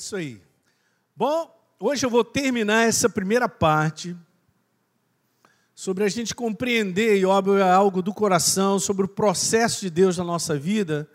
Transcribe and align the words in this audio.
isso 0.00 0.16
aí. 0.16 0.40
Bom, 1.14 1.54
hoje 1.78 2.06
eu 2.06 2.10
vou 2.10 2.24
terminar 2.24 2.88
essa 2.88 3.08
primeira 3.08 3.48
parte 3.48 4.16
sobre 5.74 6.04
a 6.04 6.08
gente 6.08 6.34
compreender, 6.34 7.18
e 7.18 7.24
óbvio 7.24 7.58
é 7.58 7.70
algo 7.70 8.02
do 8.02 8.12
coração, 8.12 8.78
sobre 8.78 9.04
o 9.04 9.08
processo 9.08 9.80
de 9.80 9.90
Deus 9.90 10.16
na 10.16 10.24
nossa 10.24 10.58
vida, 10.58 11.08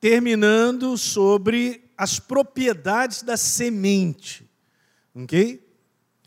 terminando 0.00 0.96
sobre 0.96 1.88
as 1.96 2.18
propriedades 2.18 3.22
da 3.22 3.36
semente. 3.36 4.48
Ok? 5.14 5.64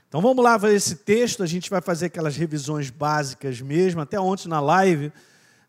Então 0.07 0.21
vamos 0.21 0.43
lá 0.43 0.57
ver 0.57 0.73
esse 0.73 0.95
texto, 0.95 1.43
a 1.43 1.47
gente 1.47 1.69
vai 1.69 1.81
fazer 1.81 2.07
aquelas 2.07 2.35
revisões 2.35 2.89
básicas 2.89 3.61
mesmo, 3.61 4.01
até 4.01 4.19
ontem 4.19 4.47
na 4.47 4.59
live 4.59 5.11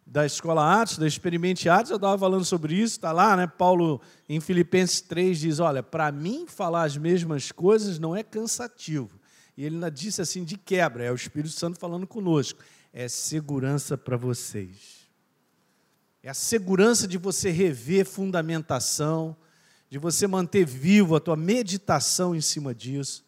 da 0.07 0.27
Escola 0.27 0.83
Atos, 0.83 0.99
da 0.99 1.07
Experimente 1.07 1.69
Atos, 1.69 1.91
eu 1.91 1.97
estava 1.97 2.19
falando 2.19 2.45
sobre 2.45 2.75
isso, 2.75 2.97
está 2.97 3.13
lá, 3.13 3.37
né? 3.37 3.47
Paulo, 3.47 4.01
em 4.29 4.41
Filipenses 4.41 5.01
3, 5.01 5.39
diz: 5.39 5.61
Olha, 5.61 5.83
para 5.83 6.11
mim 6.13 6.47
falar 6.47 6.85
as 6.85 6.97
mesmas 6.97 7.51
coisas 7.51 7.99
não 7.99 8.15
é 8.15 8.23
cansativo. 8.23 9.21
E 9.57 9.65
ele 9.65 9.77
ainda 9.77 9.91
disse 9.91 10.21
assim, 10.21 10.45
de 10.45 10.57
quebra, 10.57 11.05
é 11.05 11.13
o 11.13 11.15
Espírito 11.15 11.55
Santo 11.55 11.79
falando 11.79 12.07
conosco: 12.07 12.61
é 12.93 13.09
segurança 13.09 13.97
para 13.97 14.17
vocês. 14.17 15.03
É 16.23 16.31
a 16.31 16.35
segurança 16.35 17.09
de 17.09 17.19
você 17.19 17.51
rever 17.51 18.07
fundamentação, 18.07 19.37
de 19.91 19.99
você 19.99 20.27
manter 20.27 20.65
vivo 20.65 21.17
a 21.17 21.21
tua 21.21 21.37
meditação 21.37 22.35
em 22.35 22.41
cima 22.41 22.75
disso. 22.75 23.25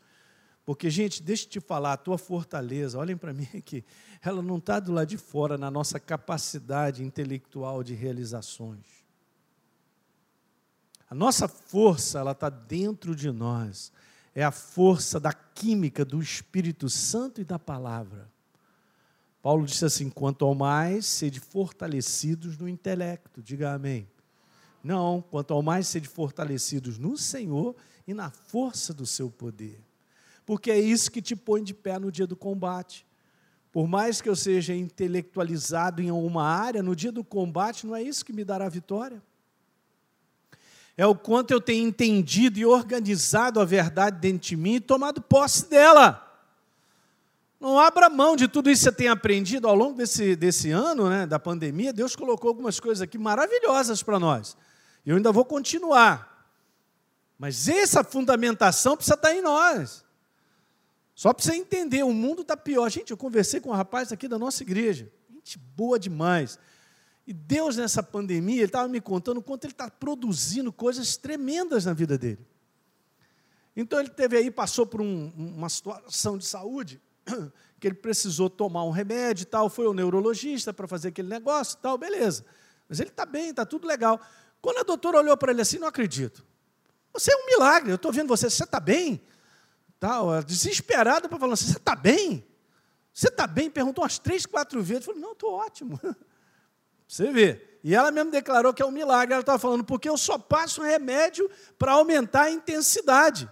Porque, 0.64 0.88
gente, 0.88 1.22
deixa 1.22 1.44
eu 1.44 1.50
te 1.50 1.60
falar, 1.60 1.92
a 1.92 1.96
tua 1.96 2.16
fortaleza, 2.16 2.98
olhem 2.98 3.16
para 3.16 3.34
mim 3.34 3.48
aqui, 3.56 3.84
ela 4.22 4.40
não 4.40 4.56
está 4.56 4.80
do 4.80 4.92
lado 4.92 5.08
de 5.08 5.18
fora 5.18 5.58
na 5.58 5.70
nossa 5.70 6.00
capacidade 6.00 7.02
intelectual 7.04 7.82
de 7.82 7.94
realizações. 7.94 9.04
A 11.08 11.14
nossa 11.14 11.46
força, 11.46 12.18
ela 12.18 12.32
está 12.32 12.48
dentro 12.48 13.14
de 13.14 13.30
nós. 13.30 13.92
É 14.34 14.42
a 14.42 14.50
força 14.50 15.20
da 15.20 15.32
química 15.32 16.04
do 16.04 16.20
Espírito 16.20 16.88
Santo 16.88 17.40
e 17.40 17.44
da 17.44 17.58
palavra. 17.58 18.28
Paulo 19.42 19.66
disse 19.66 19.84
assim: 19.84 20.08
quanto 20.08 20.44
ao 20.46 20.54
mais, 20.54 21.04
sede 21.06 21.38
fortalecidos 21.38 22.56
no 22.56 22.66
intelecto. 22.66 23.42
Diga 23.42 23.74
amém. 23.74 24.08
Não, 24.82 25.22
quanto 25.22 25.52
ao 25.52 25.62
mais, 25.62 25.86
sede 25.86 26.08
fortalecidos 26.08 26.98
no 26.98 27.16
Senhor 27.16 27.76
e 28.08 28.14
na 28.14 28.30
força 28.30 28.92
do 28.92 29.06
seu 29.06 29.30
poder 29.30 29.78
porque 30.46 30.70
é 30.70 30.78
isso 30.78 31.10
que 31.10 31.22
te 31.22 31.34
põe 31.34 31.62
de 31.62 31.72
pé 31.72 31.98
no 31.98 32.12
dia 32.12 32.26
do 32.26 32.36
combate. 32.36 33.06
Por 33.72 33.88
mais 33.88 34.20
que 34.20 34.28
eu 34.28 34.36
seja 34.36 34.74
intelectualizado 34.74 36.00
em 36.00 36.10
uma 36.10 36.44
área, 36.44 36.82
no 36.82 36.94
dia 36.94 37.10
do 37.10 37.24
combate 37.24 37.86
não 37.86 37.96
é 37.96 38.02
isso 38.02 38.24
que 38.24 38.32
me 38.32 38.44
dará 38.44 38.68
vitória. 38.68 39.22
É 40.96 41.04
o 41.06 41.14
quanto 41.14 41.50
eu 41.50 41.60
tenho 41.60 41.88
entendido 41.88 42.58
e 42.58 42.64
organizado 42.64 43.60
a 43.60 43.64
verdade 43.64 44.18
dentro 44.20 44.48
de 44.48 44.56
mim 44.56 44.74
e 44.74 44.80
tomado 44.80 45.20
posse 45.20 45.68
dela. 45.68 46.20
Não 47.58 47.80
abra 47.80 48.08
mão 48.08 48.36
de 48.36 48.46
tudo 48.46 48.70
isso 48.70 48.84
que 48.84 48.90
você 48.90 48.96
tem 48.96 49.08
aprendido 49.08 49.66
ao 49.66 49.74
longo 49.74 49.96
desse, 49.96 50.36
desse 50.36 50.70
ano, 50.70 51.08
né, 51.08 51.26
da 51.26 51.38
pandemia. 51.38 51.92
Deus 51.92 52.14
colocou 52.14 52.48
algumas 52.48 52.78
coisas 52.78 53.02
aqui 53.02 53.18
maravilhosas 53.18 54.02
para 54.02 54.20
nós. 54.20 54.56
E 55.04 55.10
eu 55.10 55.16
ainda 55.16 55.32
vou 55.32 55.44
continuar. 55.44 56.46
Mas 57.38 57.66
essa 57.66 58.04
fundamentação 58.04 58.96
precisa 58.96 59.14
estar 59.14 59.34
em 59.34 59.42
nós. 59.42 60.03
Só 61.14 61.32
para 61.32 61.44
você 61.44 61.54
entender, 61.54 62.02
o 62.02 62.12
mundo 62.12 62.42
está 62.42 62.56
pior. 62.56 62.88
Gente, 62.90 63.10
eu 63.10 63.16
conversei 63.16 63.60
com 63.60 63.70
um 63.70 63.72
rapaz 63.72 64.12
aqui 64.12 64.26
da 64.26 64.38
nossa 64.38 64.62
igreja. 64.62 65.10
Gente 65.30 65.58
boa 65.58 65.98
demais. 65.98 66.58
E 67.26 67.32
Deus, 67.32 67.76
nessa 67.76 68.02
pandemia, 68.02 68.56
ele 68.56 68.64
estava 68.64 68.88
me 68.88 69.00
contando 69.00 69.38
o 69.38 69.42
quanto 69.42 69.64
ele 69.64 69.72
está 69.72 69.88
produzindo 69.88 70.72
coisas 70.72 71.16
tremendas 71.16 71.84
na 71.84 71.92
vida 71.92 72.18
dele. 72.18 72.44
Então 73.76 73.98
ele 73.98 74.10
teve 74.10 74.36
aí, 74.36 74.50
passou 74.50 74.86
por 74.86 75.00
um, 75.00 75.32
uma 75.36 75.68
situação 75.68 76.36
de 76.36 76.46
saúde, 76.46 77.00
que 77.80 77.88
ele 77.88 77.94
precisou 77.94 78.50
tomar 78.50 78.84
um 78.84 78.90
remédio 78.90 79.42
e 79.42 79.46
tal, 79.46 79.68
foi 79.68 79.86
ao 79.86 79.94
neurologista 79.94 80.72
para 80.72 80.86
fazer 80.86 81.08
aquele 81.08 81.28
negócio 81.28 81.76
e 81.78 81.82
tal, 81.82 81.96
beleza. 81.96 82.44
Mas 82.88 83.00
ele 83.00 83.10
está 83.10 83.24
bem, 83.24 83.50
está 83.50 83.64
tudo 83.64 83.86
legal. 83.86 84.20
Quando 84.60 84.78
a 84.78 84.82
doutora 84.82 85.18
olhou 85.18 85.36
para 85.36 85.50
ele 85.50 85.62
assim, 85.62 85.78
não 85.78 85.88
acredito. 85.88 86.44
Você 87.12 87.32
é 87.32 87.36
um 87.36 87.46
milagre, 87.46 87.90
eu 87.90 87.96
estou 87.96 88.12
vendo 88.12 88.28
você, 88.28 88.50
você 88.50 88.64
está 88.64 88.78
bem? 88.78 89.20
Desesperada 90.46 91.28
para 91.28 91.38
falar 91.38 91.54
assim: 91.54 91.66
você 91.66 91.78
está 91.78 91.94
bem? 91.94 92.46
Você 93.14 93.28
está 93.28 93.46
bem? 93.46 93.70
Perguntou 93.70 94.02
umas 94.02 94.18
três, 94.18 94.44
quatro 94.44 94.82
vezes. 94.82 95.06
Eu 95.06 95.14
falei, 95.14 95.20
não, 95.20 95.32
estou 95.32 95.52
ótimo. 95.52 96.00
Você 97.06 97.30
vê. 97.30 97.78
E 97.84 97.94
ela 97.94 98.10
mesmo 98.10 98.32
declarou 98.32 98.74
que 98.74 98.82
é 98.82 98.86
um 98.86 98.90
milagre. 98.90 99.32
Ela 99.32 99.40
estava 99.40 99.58
falando, 99.58 99.84
porque 99.84 100.08
eu 100.08 100.16
só 100.16 100.36
passo 100.36 100.82
remédio 100.82 101.48
para 101.78 101.92
aumentar 101.92 102.44
a 102.44 102.50
intensidade. 102.50 103.48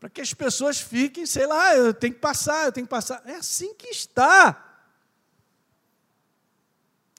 Para 0.00 0.08
que 0.08 0.22
as 0.22 0.32
pessoas 0.32 0.80
fiquem, 0.80 1.26
sei 1.26 1.46
lá, 1.46 1.76
eu 1.76 1.92
tenho 1.92 2.14
que 2.14 2.20
passar, 2.20 2.64
eu 2.64 2.72
tenho 2.72 2.86
que 2.86 2.90
passar. 2.90 3.20
É 3.26 3.34
assim 3.34 3.74
que 3.74 3.88
está. 3.88 4.86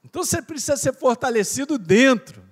Então 0.03 0.23
você 0.23 0.41
precisa 0.41 0.75
ser 0.75 0.93
fortalecido 0.95 1.77
dentro. 1.77 2.43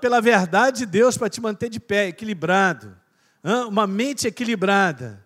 Pela 0.00 0.18
verdade 0.22 0.78
de 0.78 0.86
Deus 0.86 1.18
para 1.18 1.28
te 1.28 1.42
manter 1.42 1.68
de 1.68 1.78
pé, 1.78 2.06
equilibrado 2.06 2.97
uma 3.42 3.86
mente 3.86 4.26
equilibrada. 4.26 5.24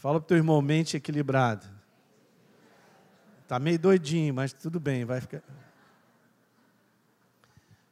Fala 0.00 0.18
para 0.18 0.24
o 0.24 0.28
teu 0.28 0.36
irmão, 0.36 0.60
mente 0.60 0.96
equilibrada. 0.96 1.70
Está 3.42 3.58
meio 3.58 3.78
doidinho, 3.78 4.34
mas 4.34 4.52
tudo 4.52 4.80
bem, 4.80 5.04
vai 5.04 5.20
ficar. 5.20 5.42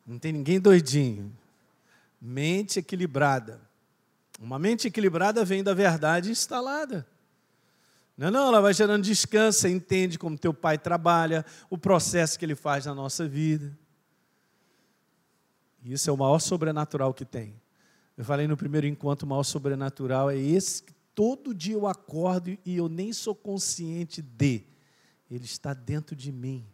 Não 0.06 0.18
tem 0.18 0.32
ninguém 0.32 0.58
doidinho. 0.58 1.32
Mente 2.20 2.78
equilibrada. 2.78 3.60
Uma 4.40 4.58
mente 4.58 4.88
equilibrada 4.88 5.44
vem 5.44 5.62
da 5.62 5.74
verdade 5.74 6.30
instalada. 6.30 7.06
Não, 8.16 8.28
é 8.28 8.30
não, 8.30 8.48
ela 8.48 8.60
vai 8.60 8.74
gerando 8.74 9.04
descanso, 9.04 9.60
você 9.60 9.68
entende 9.68 10.18
como 10.18 10.36
teu 10.36 10.52
pai 10.52 10.78
trabalha, 10.78 11.44
o 11.68 11.78
processo 11.78 12.38
que 12.38 12.44
ele 12.44 12.54
faz 12.54 12.86
na 12.86 12.94
nossa 12.94 13.28
vida. 13.28 13.76
Isso 15.84 16.08
é 16.08 16.12
o 16.12 16.16
maior 16.16 16.38
sobrenatural 16.38 17.14
que 17.14 17.24
tem. 17.24 17.59
Eu 18.20 18.25
falei 18.26 18.47
no 18.47 18.54
primeiro 18.54 18.86
encontro, 18.86 19.25
o 19.25 19.28
mal 19.31 19.42
sobrenatural 19.42 20.31
é 20.31 20.36
esse 20.36 20.82
que 20.82 20.92
todo 21.14 21.54
dia 21.54 21.72
eu 21.72 21.86
acordo 21.86 22.50
e 22.66 22.76
eu 22.76 22.86
nem 22.86 23.14
sou 23.14 23.34
consciente 23.34 24.20
de. 24.20 24.62
Ele 25.31 25.47
está 25.47 25.72
dentro 25.72 26.14
de 26.14 26.31
mim. 26.31 26.66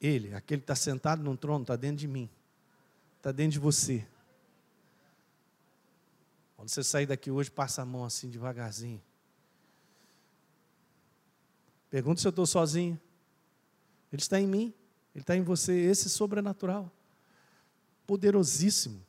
Ele, 0.00 0.34
aquele 0.34 0.60
que 0.60 0.64
está 0.64 0.74
sentado 0.74 1.22
no 1.22 1.36
trono, 1.36 1.62
está 1.62 1.76
dentro 1.76 1.98
de 1.98 2.08
mim. 2.08 2.28
Está 3.16 3.30
dentro 3.30 3.52
de 3.52 3.58
você. 3.60 4.04
Quando 6.56 6.68
você 6.68 6.82
sair 6.82 7.06
daqui 7.06 7.30
hoje, 7.30 7.48
passa 7.48 7.82
a 7.82 7.84
mão 7.84 8.04
assim 8.04 8.28
devagarzinho. 8.28 9.00
Pergunta 11.88 12.20
se 12.20 12.26
eu 12.26 12.30
estou 12.30 12.44
sozinho. 12.44 13.00
Ele 14.12 14.20
está 14.20 14.40
em 14.40 14.48
mim, 14.48 14.74
ele 15.14 15.22
está 15.22 15.36
em 15.36 15.42
você. 15.42 15.78
Esse 15.78 16.10
sobrenatural, 16.10 16.90
poderosíssimo 18.04 19.06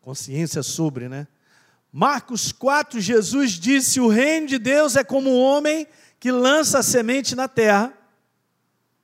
consciência 0.00 0.62
sobre, 0.62 1.08
né? 1.08 1.26
Marcos 1.92 2.52
4, 2.52 3.00
Jesus 3.00 3.52
disse: 3.52 4.00
O 4.00 4.08
reino 4.08 4.46
de 4.46 4.58
Deus 4.58 4.96
é 4.96 5.02
como 5.02 5.30
um 5.30 5.40
homem 5.40 5.86
que 6.20 6.30
lança 6.30 6.78
a 6.78 6.82
semente 6.82 7.34
na 7.34 7.48
terra. 7.48 7.92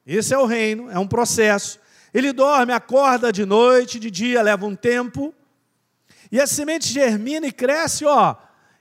Esse 0.07 0.35
é 0.35 0.39
o 0.39 0.45
reino, 0.45 0.91
é 0.91 0.99
um 0.99 1.07
processo. 1.07 1.81
Ele 2.13 2.33
dorme, 2.33 2.73
acorda 2.73 3.33
de 3.33 3.45
noite, 3.45 3.99
de 3.99 4.11
dia, 4.11 4.43
leva 4.43 4.67
um 4.67 4.77
tempo. 4.77 5.35
E 6.31 6.41
a 6.41 6.47
semente 6.47 6.93
germina 6.93 7.47
e 7.47 7.53
cresce, 7.53 8.05
ó. 8.05 8.37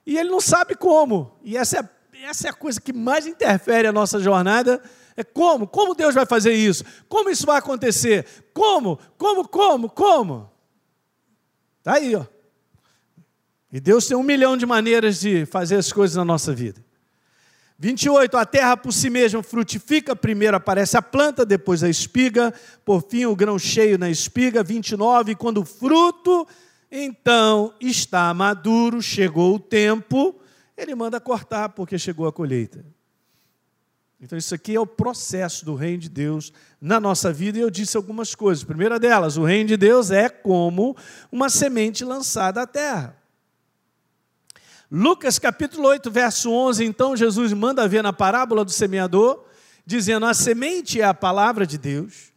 E 0.06 0.18
ele 0.18 0.30
não 0.30 0.41
sabe 0.41 0.75
como. 0.75 1.38
E 1.44 1.57
essa 1.57 1.80
é, 1.80 1.90
essa 2.25 2.47
é 2.47 2.51
a 2.51 2.53
coisa 2.53 2.80
que 2.80 2.91
mais 2.91 3.25
interfere 3.25 3.88
a 3.88 3.91
nossa 3.91 4.19
jornada. 4.19 4.81
É 5.16 5.24
como? 5.24 5.68
Como 5.68 5.95
Deus 5.95 6.13
vai 6.13 6.25
fazer 6.25 6.53
isso? 6.53 6.84
Como 7.07 7.30
isso 7.30 7.45
vai 7.45 7.57
acontecer? 7.57 8.25
Como? 8.53 9.00
Como? 9.18 9.47
Como? 9.47 9.90
Como? 9.90 10.53
Está 11.83 11.95
aí, 11.95 12.15
ó. 12.15 12.25
E 13.69 13.77
Deus 13.77 14.07
tem 14.07 14.15
um 14.15 14.24
milhão 14.24 14.56
de 14.56 14.65
maneiras 14.65 15.19
de 15.19 15.45
fazer 15.45 15.75
as 15.75 15.91
coisas 15.91 16.15
na 16.15 16.24
nossa 16.24 16.53
vida. 16.53 16.81
28, 17.77 18.38
a 18.38 18.45
terra 18.45 18.77
por 18.77 18.94
si 18.94 19.09
mesma 19.09 19.44
frutifica, 19.44 20.15
primeiro 20.15 20.56
aparece 20.56 20.95
a 20.95 21.01
planta, 21.01 21.45
depois 21.45 21.83
a 21.83 21.89
espiga, 21.89 22.53
por 22.85 23.03
fim 23.09 23.25
o 23.25 23.35
grão 23.35 23.59
cheio 23.59 23.97
na 23.97 24.09
espiga. 24.09 24.63
29, 24.63 25.35
quando 25.35 25.57
o 25.57 25.65
fruto 25.65 26.47
então 26.89 27.74
está 27.81 28.33
maduro, 28.33 29.01
chegou 29.01 29.56
o 29.56 29.59
tempo, 29.59 30.39
ele 30.77 30.95
manda 30.95 31.19
cortar 31.19 31.68
porque 31.68 32.00
chegou 32.00 32.25
a 32.27 32.31
colheita. 32.31 32.85
Então, 34.24 34.38
isso 34.38 34.56
aqui 34.56 34.74
é 34.74 34.80
o 34.80 34.88
processo 34.88 35.66
do 35.66 35.75
reino 35.75 35.98
de 35.98 36.08
Deus 36.08 36.54
na 36.80 36.98
nossa 36.98 37.30
vida, 37.34 37.58
e 37.58 37.62
eu 37.62 37.70
disse 37.70 37.98
algumas 37.98 38.34
coisas. 38.34 38.64
Primeira 38.64 38.98
delas, 38.98 39.36
o 39.36 39.44
reino 39.44 39.68
de 39.68 39.75
Deus 39.75 40.12
é 40.12 40.30
como 40.30 40.96
uma 41.30 41.50
semente 41.50 42.06
lançada 42.06 42.62
à 42.62 42.66
terra. 42.66 43.18
Lucas 44.90 45.38
capítulo 45.38 45.90
8, 45.90 46.10
verso 46.10 46.50
11, 46.50 46.86
então 46.86 47.18
Jesus 47.18 47.52
manda 47.52 47.86
ver 47.86 48.02
na 48.02 48.14
parábola 48.14 48.64
do 48.64 48.72
semeador, 48.72 49.44
dizendo: 49.86 50.26
A 50.26 50.34
semente 50.34 51.02
é 51.02 51.04
a 51.04 51.14
palavra 51.14 51.68
de 51.68 51.78
Deus. 51.78 52.31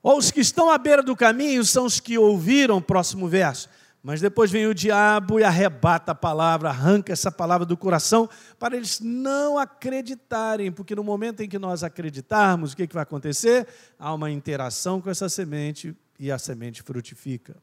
Os 0.00 0.30
que 0.30 0.38
estão 0.38 0.70
à 0.70 0.78
beira 0.78 1.02
do 1.02 1.16
caminho 1.16 1.64
são 1.64 1.84
os 1.84 1.98
que 1.98 2.16
ouviram, 2.16 2.80
próximo 2.80 3.26
verso. 3.26 3.68
Mas 4.08 4.22
depois 4.22 4.50
vem 4.50 4.66
o 4.66 4.72
diabo 4.72 5.38
e 5.38 5.44
arrebata 5.44 6.12
a 6.12 6.14
palavra, 6.14 6.70
arranca 6.70 7.12
essa 7.12 7.30
palavra 7.30 7.66
do 7.66 7.76
coração, 7.76 8.26
para 8.58 8.74
eles 8.74 9.00
não 9.00 9.58
acreditarem, 9.58 10.72
porque 10.72 10.94
no 10.94 11.04
momento 11.04 11.42
em 11.42 11.48
que 11.48 11.58
nós 11.58 11.84
acreditarmos, 11.84 12.72
o 12.72 12.76
que, 12.78 12.86
que 12.86 12.94
vai 12.94 13.02
acontecer? 13.02 13.68
Há 13.98 14.14
uma 14.14 14.30
interação 14.30 14.98
com 14.98 15.10
essa 15.10 15.28
semente 15.28 15.94
e 16.18 16.32
a 16.32 16.38
semente 16.38 16.82
frutifica. 16.82 17.54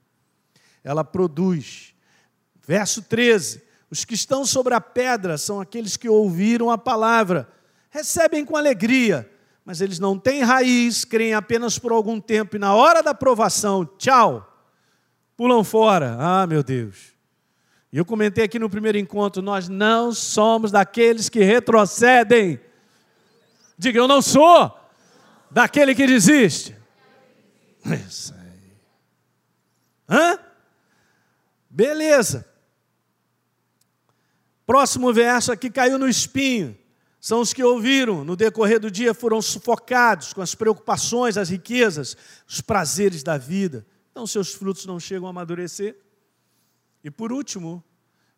Ela 0.84 1.04
produz. 1.04 1.96
Verso 2.64 3.02
13: 3.02 3.64
Os 3.90 4.06
que 4.06 4.14
estão 4.14 4.46
sobre 4.46 4.76
a 4.76 4.80
pedra 4.80 5.40
são 5.40 5.60
aqueles 5.60 5.98
que 5.98 6.08
ouviram 6.08 6.70
a 6.70 6.78
palavra, 6.78 7.50
recebem 7.90 8.46
com 8.46 8.56
alegria, 8.56 9.28
mas 9.66 9.82
eles 9.82 9.98
não 9.98 10.16
têm 10.16 10.44
raiz, 10.44 11.06
creem 11.06 11.34
apenas 11.34 11.80
por 11.80 11.92
algum 11.92 12.22
tempo, 12.22 12.56
e 12.56 12.60
na 12.60 12.76
hora 12.76 13.02
da 13.02 13.10
aprovação, 13.10 13.84
tchau 13.84 14.52
pulam 15.38 15.64
fora. 15.64 16.16
Ah, 16.20 16.48
meu 16.48 16.64
Deus. 16.64 17.14
E 17.92 17.98
eu 17.98 18.06
comentei 18.06 18.44
aqui 18.44 18.60
no 18.60 18.70
primeiro 18.70 18.98
encontro: 18.98 19.42
nós 19.42 19.70
não 19.70 20.12
somos 20.14 20.72
daqueles 20.72 21.30
que 21.30 21.44
retrocedem. 21.44 22.60
Diga, 23.78 24.00
eu 24.00 24.08
não 24.08 24.22
sou 24.22 24.78
daquele 25.52 25.94
que 25.94 26.06
desiste. 26.06 26.76
Isso 27.86 28.34
aí. 28.34 28.74
Hã? 30.10 30.40
Beleza. 31.70 32.46
Próximo 34.66 35.14
verso 35.14 35.52
aqui 35.52 35.70
caiu 35.70 36.00
no 36.00 36.08
espinho. 36.08 36.78
São 37.20 37.42
os 37.42 37.54
que 37.54 37.64
ouviram, 37.64 38.24
no 38.24 38.36
decorrer 38.36 38.80
do 38.80 38.92
dia 38.92 39.14
foram 39.14 39.42
sufocados 39.42 40.32
com 40.32 40.42
as 40.42 40.54
preocupações, 40.54 41.38
as 41.38 41.50
riquezas, 41.50 42.16
os 42.48 42.62
prazeres 42.62 43.24
da 43.24 43.38
vida 43.38 43.86
então 44.16 44.26
seus 44.26 44.54
frutos 44.54 44.86
não 44.86 44.98
chegam 44.98 45.28
a 45.28 45.32
amadurecer. 45.32 45.98
E 47.04 47.12
por 47.12 47.34
último, 47.34 47.84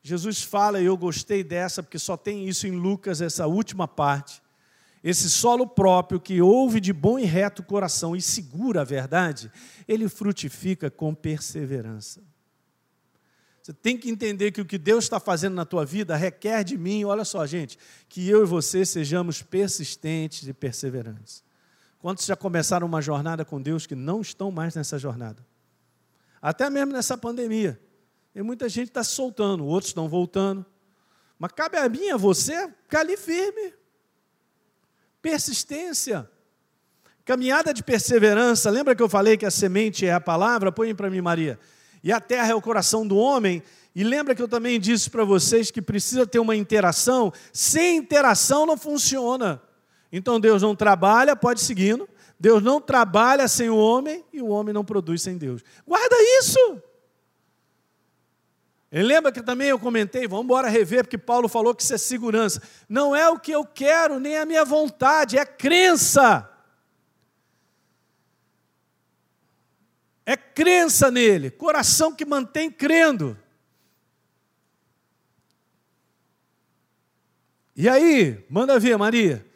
Jesus 0.01 0.41
fala, 0.41 0.81
e 0.81 0.85
eu 0.85 0.97
gostei 0.97 1.44
dessa, 1.44 1.83
porque 1.83 2.00
só 2.00 2.18
tem 2.18 2.50
isso 2.50 2.65
em 2.65 2.71
Lucas, 2.71 3.21
essa 3.21 3.45
última 3.45 3.88
parte. 3.88 4.41
Esse 5.03 5.29
solo 5.29 5.68
próprio 5.68 6.19
que 6.19 6.41
ouve 6.41 6.79
de 6.79 6.91
bom 6.91 7.19
e 7.19 7.25
reto 7.25 7.62
coração 7.62 8.15
e 8.15 8.21
segura 8.24 8.81
a 8.81 8.83
verdade, 8.83 9.51
ele 9.88 10.09
frutifica 10.09 10.89
com 10.89 11.13
perseverança. 11.13 12.24
Você 13.62 13.71
tem 13.71 14.00
que 14.00 14.09
entender 14.09 14.51
que 14.51 14.62
o 14.62 14.65
que 14.65 14.79
Deus 14.79 15.03
está 15.03 15.19
fazendo 15.19 15.53
na 15.53 15.63
tua 15.63 15.85
vida 15.85 16.15
requer 16.15 16.63
de 16.63 16.75
mim, 16.75 17.03
olha 17.03 17.24
só, 17.24 17.45
gente, 17.45 17.77
que 18.09 18.27
eu 18.27 18.41
e 18.41 18.47
você 18.47 18.83
sejamos 18.83 19.44
persistentes 19.44 20.47
e 20.47 20.53
perseverantes. 20.53 21.44
Quantos 22.00 22.25
já 22.25 22.35
começaram 22.35 22.88
uma 22.88 23.00
jornada 23.00 23.45
com 23.45 23.62
Deus 23.62 23.85
que 23.85 23.94
não 23.94 24.21
estão 24.21 24.50
mais 24.50 24.74
nessa 24.74 24.97
jornada? 24.97 25.45
Até 26.42 26.69
mesmo 26.69 26.94
nessa 26.94 27.18
pandemia. 27.18 27.80
E 28.34 28.42
muita 28.42 28.69
gente 28.69 28.89
está 28.89 29.04
se 29.04 29.12
soltando, 29.12 29.66
outros 29.66 29.89
estão 29.89 30.07
voltando. 30.07 30.66
Mas 31.39 31.51
cabe 31.51 31.78
a 31.78 31.88
mim, 31.88 32.10
a 32.10 32.18
você, 32.18 32.68
ficar 32.84 33.01
ali 33.01 33.18
firme. 33.18 33.74
Persistência. 35.22 36.30
Caminhada 37.25 37.74
de 37.74 37.84
perseverança. 37.84 38.69
Lembra 38.69 38.95
que 38.95 39.04
eu 39.04 39.10
falei 39.10 39.38
que 39.38 39.45
a 39.45 39.51
semente 39.51 40.06
é 40.06 40.13
a 40.13 40.22
palavra? 40.22 40.72
Põe 40.72 40.95
para 40.95 41.10
mim, 41.10 41.22
Maria. 41.22 41.60
E 42.04 42.12
a 42.12 42.22
terra 42.22 42.51
é 42.51 42.56
o 42.56 42.62
coração 42.62 43.06
do 43.06 43.18
homem. 43.18 43.62
E 43.94 44.04
lembra 44.04 44.36
que 44.36 44.42
eu 44.42 44.48
também 44.48 44.80
disse 44.80 45.10
para 45.10 45.25
vocês 45.25 45.72
que 45.72 45.81
precisa 45.81 46.25
ter 46.25 46.39
uma 46.39 46.56
interação. 46.56 47.34
Sem 47.51 47.98
interação 47.98 48.66
não 48.66 48.78
funciona. 48.78 49.62
Então 50.12 50.39
Deus 50.39 50.62
não 50.62 50.75
trabalha, 50.75 51.36
pode 51.36 51.62
seguindo. 51.62 52.07
Deus 52.39 52.62
não 52.62 52.80
trabalha 52.80 53.48
sem 53.48 53.69
o 53.69 53.78
homem 53.78 54.24
e 54.31 54.42
o 54.42 54.48
homem 54.48 54.74
não 54.74 54.86
produz 54.86 55.22
sem 55.22 55.38
Deus. 55.38 55.63
Guarda 55.86 56.16
isso. 56.39 56.81
E 58.92 59.01
lembra 59.01 59.31
que 59.31 59.42
também 59.42 59.68
eu 59.69 59.80
comentei, 59.80 60.28
vamos 60.28 60.45
embora 60.45 60.69
rever, 60.69 61.04
porque 61.04 61.18
Paulo 61.18 61.50
falou 61.50 61.75
que 61.75 61.84
isso 61.84 61.94
é 61.94 61.98
segurança. 61.98 62.62
Não 62.88 63.16
é 63.16 63.28
o 63.30 63.39
que 63.39 63.51
eu 63.51 63.66
quero, 63.66 64.19
nem 64.19 64.38
a 64.38 64.45
minha 64.45 64.63
vontade, 64.63 65.38
é 65.38 65.45
crença. 65.45 66.50
É 70.25 70.38
crença 70.38 71.10
nele, 71.10 71.50
coração 71.50 72.13
que 72.13 72.25
mantém 72.25 72.69
crendo. 72.69 73.38
E 77.75 77.88
aí, 77.88 78.45
manda 78.50 78.80
ver, 78.80 78.98
Maria. 78.98 79.47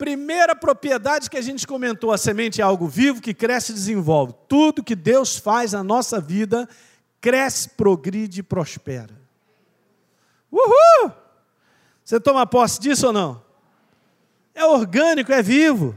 Primeira 0.00 0.56
propriedade 0.56 1.28
que 1.28 1.36
a 1.36 1.42
gente 1.42 1.66
comentou: 1.66 2.10
a 2.10 2.16
semente 2.16 2.62
é 2.62 2.64
algo 2.64 2.88
vivo 2.88 3.20
que 3.20 3.34
cresce 3.34 3.72
e 3.72 3.74
desenvolve. 3.74 4.32
Tudo 4.48 4.82
que 4.82 4.96
Deus 4.96 5.36
faz 5.36 5.74
na 5.74 5.84
nossa 5.84 6.18
vida 6.18 6.66
cresce, 7.20 7.68
progride 7.68 8.40
e 8.40 8.42
prospera. 8.42 9.14
Uhul! 10.50 11.12
Você 12.02 12.18
toma 12.18 12.46
posse 12.46 12.80
disso 12.80 13.08
ou 13.08 13.12
não? 13.12 13.42
É 14.54 14.64
orgânico, 14.64 15.32
é 15.32 15.42
vivo. 15.42 15.94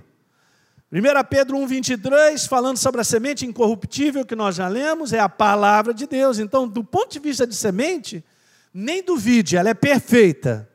1 0.91 1.01
Pedro 1.29 1.57
1,23, 1.59 2.45
falando 2.45 2.75
sobre 2.75 2.99
a 2.99 3.05
semente 3.05 3.45
incorruptível 3.45 4.25
que 4.25 4.35
nós 4.35 4.55
já 4.57 4.67
lemos, 4.67 5.13
é 5.13 5.19
a 5.19 5.29
palavra 5.29 5.93
de 5.93 6.05
Deus. 6.07 6.39
Então, 6.39 6.67
do 6.67 6.83
ponto 6.83 7.09
de 7.09 7.19
vista 7.19 7.47
de 7.47 7.55
semente, 7.55 8.21
nem 8.73 9.01
duvide, 9.01 9.55
ela 9.55 9.69
é 9.69 9.73
perfeita. 9.73 10.69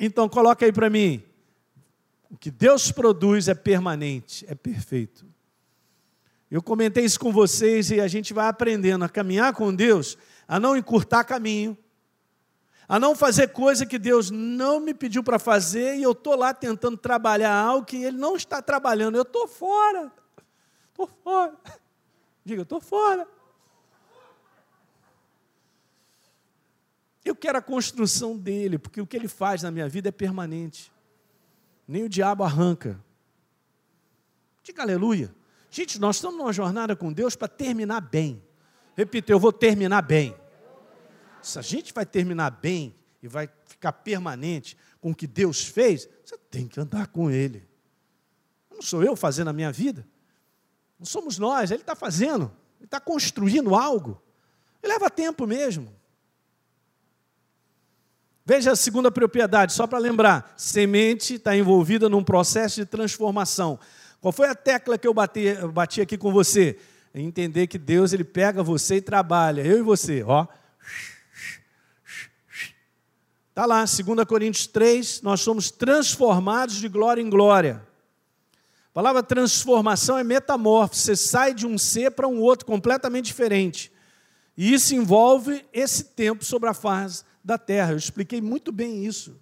Então, 0.00 0.28
coloca 0.28 0.66
aí 0.66 0.72
para 0.72 0.90
mim. 0.90 1.22
O 2.30 2.36
que 2.36 2.50
Deus 2.50 2.90
produz 2.90 3.48
é 3.48 3.54
permanente, 3.54 4.44
é 4.48 4.54
perfeito. 4.54 5.24
Eu 6.50 6.62
comentei 6.62 7.04
isso 7.04 7.18
com 7.18 7.32
vocês 7.32 7.90
e 7.90 8.00
a 8.00 8.08
gente 8.08 8.32
vai 8.32 8.48
aprendendo 8.48 9.04
a 9.04 9.08
caminhar 9.08 9.52
com 9.52 9.74
Deus, 9.74 10.16
a 10.46 10.58
não 10.60 10.76
encurtar 10.76 11.24
caminho, 11.24 11.76
a 12.88 13.00
não 13.00 13.16
fazer 13.16 13.48
coisa 13.48 13.84
que 13.84 13.98
Deus 13.98 14.30
não 14.30 14.78
me 14.78 14.94
pediu 14.94 15.22
para 15.22 15.38
fazer 15.38 15.96
e 15.96 16.02
eu 16.02 16.12
estou 16.12 16.36
lá 16.36 16.54
tentando 16.54 16.96
trabalhar 16.96 17.52
algo 17.52 17.86
que 17.86 17.96
Ele 17.96 18.16
não 18.16 18.36
está 18.36 18.62
trabalhando. 18.62 19.16
Eu 19.16 19.22
estou 19.22 19.48
fora. 19.48 20.12
Estou 20.90 21.08
fora. 21.22 21.56
Diga, 22.44 22.62
estou 22.62 22.80
fora. 22.80 23.26
Eu 27.24 27.34
quero 27.34 27.58
a 27.58 27.62
construção 27.62 28.36
dele, 28.36 28.78
porque 28.78 29.00
o 29.00 29.06
que 29.06 29.16
ele 29.16 29.26
faz 29.26 29.64
na 29.64 29.70
minha 29.72 29.88
vida 29.88 30.10
é 30.10 30.12
permanente 30.12 30.92
nem 31.86 32.02
o 32.02 32.08
diabo 32.08 32.42
arranca. 32.42 33.02
Diga 34.62 34.82
aleluia. 34.82 35.34
Gente, 35.70 35.98
nós 36.00 36.16
estamos 36.16 36.38
numa 36.38 36.52
jornada 36.52 36.96
com 36.96 37.12
Deus 37.12 37.36
para 37.36 37.48
terminar 37.48 38.00
bem. 38.00 38.42
Repita, 38.96 39.30
eu 39.30 39.38
vou 39.38 39.52
terminar 39.52 40.02
bem. 40.02 40.34
Se 41.42 41.58
a 41.58 41.62
gente 41.62 41.92
vai 41.92 42.04
terminar 42.04 42.50
bem 42.50 42.94
e 43.22 43.28
vai 43.28 43.48
ficar 43.66 43.92
permanente 43.92 44.76
com 45.00 45.10
o 45.10 45.14
que 45.14 45.26
Deus 45.26 45.64
fez, 45.64 46.08
você 46.24 46.36
tem 46.50 46.66
que 46.66 46.80
andar 46.80 47.08
com 47.08 47.30
Ele. 47.30 47.68
Não 48.70 48.82
sou 48.82 49.04
eu 49.04 49.14
fazendo 49.14 49.48
a 49.48 49.52
minha 49.52 49.70
vida. 49.70 50.06
Não 50.98 51.06
somos 51.06 51.38
nós, 51.38 51.70
Ele 51.70 51.82
está 51.82 51.94
fazendo. 51.94 52.50
Ele 52.78 52.86
está 52.86 52.98
construindo 52.98 53.74
algo. 53.74 54.20
E 54.82 54.88
leva 54.88 55.10
tempo 55.10 55.46
mesmo. 55.46 55.94
Veja 58.48 58.70
a 58.70 58.76
segunda 58.76 59.10
propriedade, 59.10 59.72
só 59.72 59.88
para 59.88 59.98
lembrar: 59.98 60.54
semente 60.56 61.34
está 61.34 61.56
envolvida 61.56 62.08
num 62.08 62.22
processo 62.22 62.76
de 62.76 62.86
transformação. 62.86 63.76
Qual 64.20 64.30
foi 64.30 64.48
a 64.48 64.54
tecla 64.54 64.96
que 64.96 65.06
eu 65.06 65.12
bati, 65.12 65.52
bati 65.72 66.00
aqui 66.00 66.16
com 66.16 66.30
você? 66.30 66.78
É 67.12 67.20
entender 67.20 67.66
que 67.66 67.76
Deus 67.76 68.12
ele 68.12 68.22
pega 68.22 68.62
você 68.62 68.96
e 68.96 69.00
trabalha, 69.00 69.62
eu 69.62 69.78
e 69.78 69.82
você, 69.82 70.22
ó. 70.22 70.46
Está 73.48 73.66
lá, 73.66 73.84
2 73.84 74.24
Coríntios 74.28 74.66
3, 74.68 75.22
nós 75.22 75.40
somos 75.40 75.70
transformados 75.70 76.76
de 76.76 76.88
glória 76.88 77.20
em 77.20 77.28
glória. 77.28 77.82
A 78.90 78.92
palavra 78.92 79.24
transformação 79.24 80.18
é 80.18 80.22
metamorfose, 80.22 81.00
você 81.00 81.16
sai 81.16 81.52
de 81.52 81.66
um 81.66 81.76
ser 81.76 82.12
para 82.12 82.28
um 82.28 82.38
outro 82.38 82.64
completamente 82.64 83.26
diferente. 83.26 83.90
E 84.56 84.72
isso 84.72 84.94
envolve 84.94 85.64
esse 85.72 86.04
tempo 86.04 86.44
sobre 86.44 86.68
a 86.68 86.74
fase 86.74 87.24
da 87.46 87.56
terra. 87.56 87.92
Eu 87.92 87.96
expliquei 87.96 88.40
muito 88.40 88.72
bem 88.72 89.06
isso. 89.06 89.40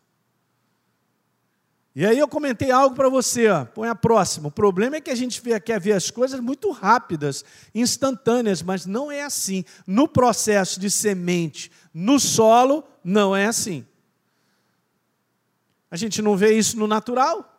E 1.97 2.05
aí 2.05 2.19
eu 2.19 2.29
comentei 2.29 2.71
algo 2.71 2.95
para 2.95 3.09
você, 3.09 3.49
ó. 3.49 3.65
põe 3.65 3.89
a 3.89 3.95
próxima. 3.95 4.49
O 4.49 4.51
problema 4.51 4.97
é 4.97 5.01
que 5.01 5.11
a 5.11 5.15
gente 5.15 5.41
quer 5.61 5.81
ver 5.81 5.93
as 5.93 6.11
coisas 6.11 6.39
muito 6.41 6.71
rápidas, 6.71 7.45
instantâneas, 7.75 8.63
mas 8.63 8.85
não 8.85 9.11
é 9.11 9.23
assim. 9.23 9.65
No 9.87 10.07
processo 10.07 10.79
de 10.79 10.91
semente, 10.91 11.71
no 11.95 12.21
solo, 12.21 12.85
não 13.03 13.35
é 13.35 13.47
assim. 13.47 13.87
A 15.91 15.97
gente 15.97 16.21
não 16.21 16.37
vê 16.37 16.53
isso 16.59 16.77
no 16.77 16.87
natural. 16.87 17.51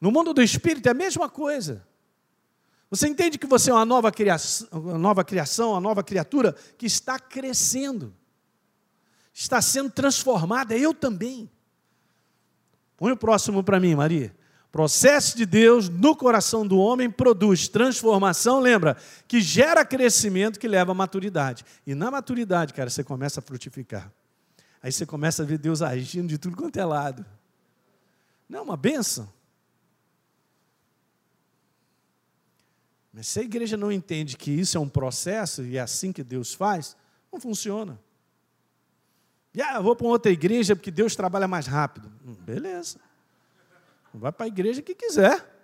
No 0.00 0.10
mundo 0.10 0.32
do 0.32 0.42
espírito 0.42 0.88
é 0.88 0.90
a 0.90 0.94
mesma 0.94 1.28
coisa. 1.28 1.86
Você 2.90 3.06
entende 3.06 3.38
que 3.38 3.46
você 3.46 3.70
é 3.70 3.74
uma 3.74 3.84
nova 3.84 4.10
criação, 4.10 4.66
uma 4.72 4.98
nova, 4.98 5.22
criação, 5.22 5.70
uma 5.72 5.80
nova 5.80 6.02
criatura 6.02 6.54
que 6.76 6.86
está 6.86 7.18
crescendo 7.18 8.14
está 9.34 9.60
sendo 9.60 9.90
transformada, 9.90 10.76
eu 10.76 10.94
também. 10.94 11.50
Põe 12.96 13.12
o 13.12 13.16
próximo 13.16 13.64
para 13.64 13.80
mim, 13.80 13.96
Maria. 13.96 14.34
Processo 14.70 15.36
de 15.36 15.44
Deus 15.44 15.88
no 15.88 16.16
coração 16.16 16.66
do 16.66 16.78
homem 16.78 17.10
produz 17.10 17.68
transformação, 17.68 18.60
lembra? 18.60 18.96
Que 19.28 19.40
gera 19.40 19.84
crescimento, 19.84 20.58
que 20.58 20.66
leva 20.66 20.92
à 20.92 20.94
maturidade. 20.94 21.64
E 21.86 21.94
na 21.94 22.10
maturidade, 22.10 22.72
cara, 22.72 22.88
você 22.88 23.04
começa 23.04 23.40
a 23.40 23.42
frutificar. 23.42 24.10
Aí 24.82 24.90
você 24.90 25.04
começa 25.06 25.42
a 25.42 25.46
ver 25.46 25.58
Deus 25.58 25.82
agindo 25.82 26.28
de 26.28 26.38
tudo 26.38 26.56
quanto 26.56 26.76
é 26.78 26.84
lado. 26.84 27.24
Não 28.48 28.60
é 28.60 28.62
uma 28.62 28.76
benção? 28.76 29.32
Mas 33.12 33.28
se 33.28 33.40
a 33.40 33.42
igreja 33.42 33.76
não 33.76 33.92
entende 33.92 34.36
que 34.36 34.50
isso 34.50 34.76
é 34.76 34.80
um 34.80 34.88
processo 34.88 35.62
e 35.62 35.76
é 35.76 35.80
assim 35.80 36.12
que 36.12 36.24
Deus 36.24 36.52
faz, 36.52 36.96
não 37.32 37.40
funciona. 37.40 37.98
Ah, 39.62 39.76
eu 39.76 39.82
vou 39.82 39.94
para 39.94 40.06
outra 40.06 40.32
igreja 40.32 40.74
porque 40.74 40.90
Deus 40.90 41.14
trabalha 41.14 41.46
mais 41.46 41.66
rápido. 41.66 42.10
Hum, 42.26 42.34
beleza. 42.34 42.98
Vai 44.12 44.32
para 44.32 44.46
a 44.46 44.48
igreja 44.48 44.82
que 44.82 44.94
quiser. 44.94 45.54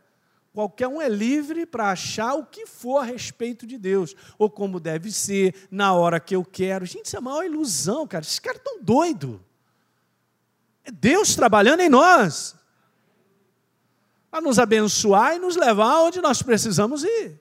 Qualquer 0.52 0.88
um 0.88 1.00
é 1.00 1.08
livre 1.08 1.64
para 1.64 1.90
achar 1.90 2.34
o 2.34 2.44
que 2.44 2.66
for 2.66 2.98
a 2.98 3.04
respeito 3.04 3.64
de 3.66 3.78
Deus, 3.78 4.16
ou 4.36 4.50
como 4.50 4.80
deve 4.80 5.12
ser, 5.12 5.54
na 5.70 5.94
hora 5.94 6.18
que 6.18 6.34
eu 6.34 6.44
quero. 6.44 6.84
Gente, 6.84 7.06
isso 7.06 7.16
é 7.16 7.18
a 7.18 7.22
maior 7.22 7.44
ilusão, 7.44 8.06
cara. 8.06 8.24
Esses 8.24 8.40
caras 8.40 8.58
estão 8.58 8.82
doidos. 8.82 9.38
É 10.84 10.90
Deus 10.90 11.36
trabalhando 11.36 11.80
em 11.80 11.88
nós, 11.88 12.56
a 14.32 14.40
nos 14.40 14.58
abençoar 14.58 15.36
e 15.36 15.38
nos 15.38 15.54
levar 15.54 16.00
onde 16.00 16.20
nós 16.20 16.42
precisamos 16.42 17.04
ir. 17.04 17.40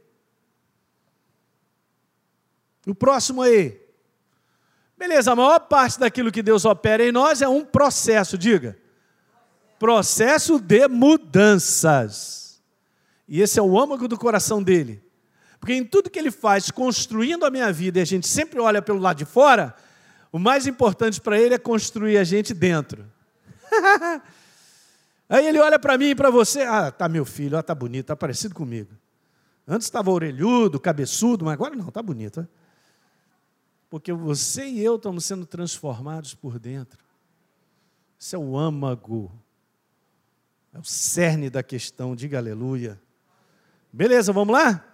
O 2.86 2.94
próximo 2.94 3.42
aí. 3.42 3.79
Beleza, 5.00 5.32
a 5.32 5.36
maior 5.36 5.62
parte 5.62 6.00
daquilo 6.00 6.32
que 6.32 6.44
Deus 6.44 6.64
opera 6.66 7.04
em 7.04 7.12
nós 7.12 7.42
é 7.42 7.48
um 7.48 7.66
processo, 7.66 8.38
diga 8.38 8.78
processo 9.80 10.60
de 10.60 10.88
mudanças. 10.90 12.62
E 13.28 13.42
esse 13.42 13.58
é 13.58 13.62
o 13.62 13.80
âmago 13.80 14.08
do 14.08 14.18
coração 14.18 14.62
dele. 14.62 15.02
Porque 15.60 15.74
em 15.74 15.86
tudo 15.86 16.10
que 16.10 16.20
ele 16.20 16.32
faz, 16.32 16.70
construindo 16.70 17.46
a 17.46 17.50
minha 17.50 17.72
vida, 17.72 18.00
e 18.00 18.02
a 18.02 18.06
gente 18.06 18.28
sempre 18.28 18.60
olha 18.60 18.82
pelo 18.82 19.00
lado 19.00 19.18
de 19.18 19.26
fora, 19.26 19.74
o 20.32 20.38
mais 20.38 20.68
importante 20.68 21.22
para 21.22 21.40
ele 21.40 21.56
é 21.56 21.58
construir 21.58 22.18
a 22.18 22.24
gente 22.24 22.54
dentro. 22.54 23.06
Aí 25.30 25.48
ele 25.48 25.60
olha 25.60 25.80
para 25.80 25.98
mim 25.98 26.10
e 26.10 26.16
para 26.16 26.30
você, 26.30 26.62
ah, 26.64 26.92
tá 26.92 27.08
meu 27.08 27.24
filho, 27.24 27.58
ah, 27.58 27.64
tá 27.64 27.76
bonito, 27.76 28.08
tá 28.08 28.16
parecido 28.16 28.54
comigo. 28.56 28.92
Antes 29.68 29.86
estava 29.86 30.10
orelhudo, 30.10 30.80
cabeçudo, 30.80 31.46
mas 31.46 31.54
agora 31.54 31.76
não, 31.76 31.92
tá 31.92 32.02
bonito. 32.02 32.48
Porque 33.90 34.14
você 34.14 34.66
e 34.66 34.84
eu 34.84 34.98
estamos 34.98 35.26
sendo 35.26 35.46
transformados 35.46 36.34
por 36.34 36.60
dentro. 36.60 37.04
Isso 38.18 38.36
é 38.36 38.40
o 38.40 38.58
âmago 38.58 39.32
é 40.74 40.78
o 40.78 40.84
cerne 40.84 41.50
da 41.50 41.64
questão, 41.64 42.16
diga 42.16 42.38
aleluia. 42.38 43.02
Beleza, 43.92 44.32
vamos 44.32 44.54
lá? 44.54 44.86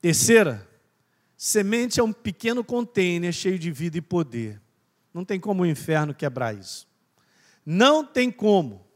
Terceira, 0.00 0.68
semente 1.36 1.98
é 1.98 2.02
um 2.02 2.12
pequeno 2.12 2.62
container 2.62 3.32
cheio 3.32 3.58
de 3.58 3.70
vida 3.70 3.96
e 3.96 4.02
poder. 4.02 4.60
Não 5.12 5.24
tem 5.24 5.40
como 5.40 5.62
o 5.62 5.66
inferno 5.66 6.14
quebrar 6.14 6.54
isso. 6.54 6.86
Não 7.64 8.04
tem 8.04 8.30
como. 8.30 8.86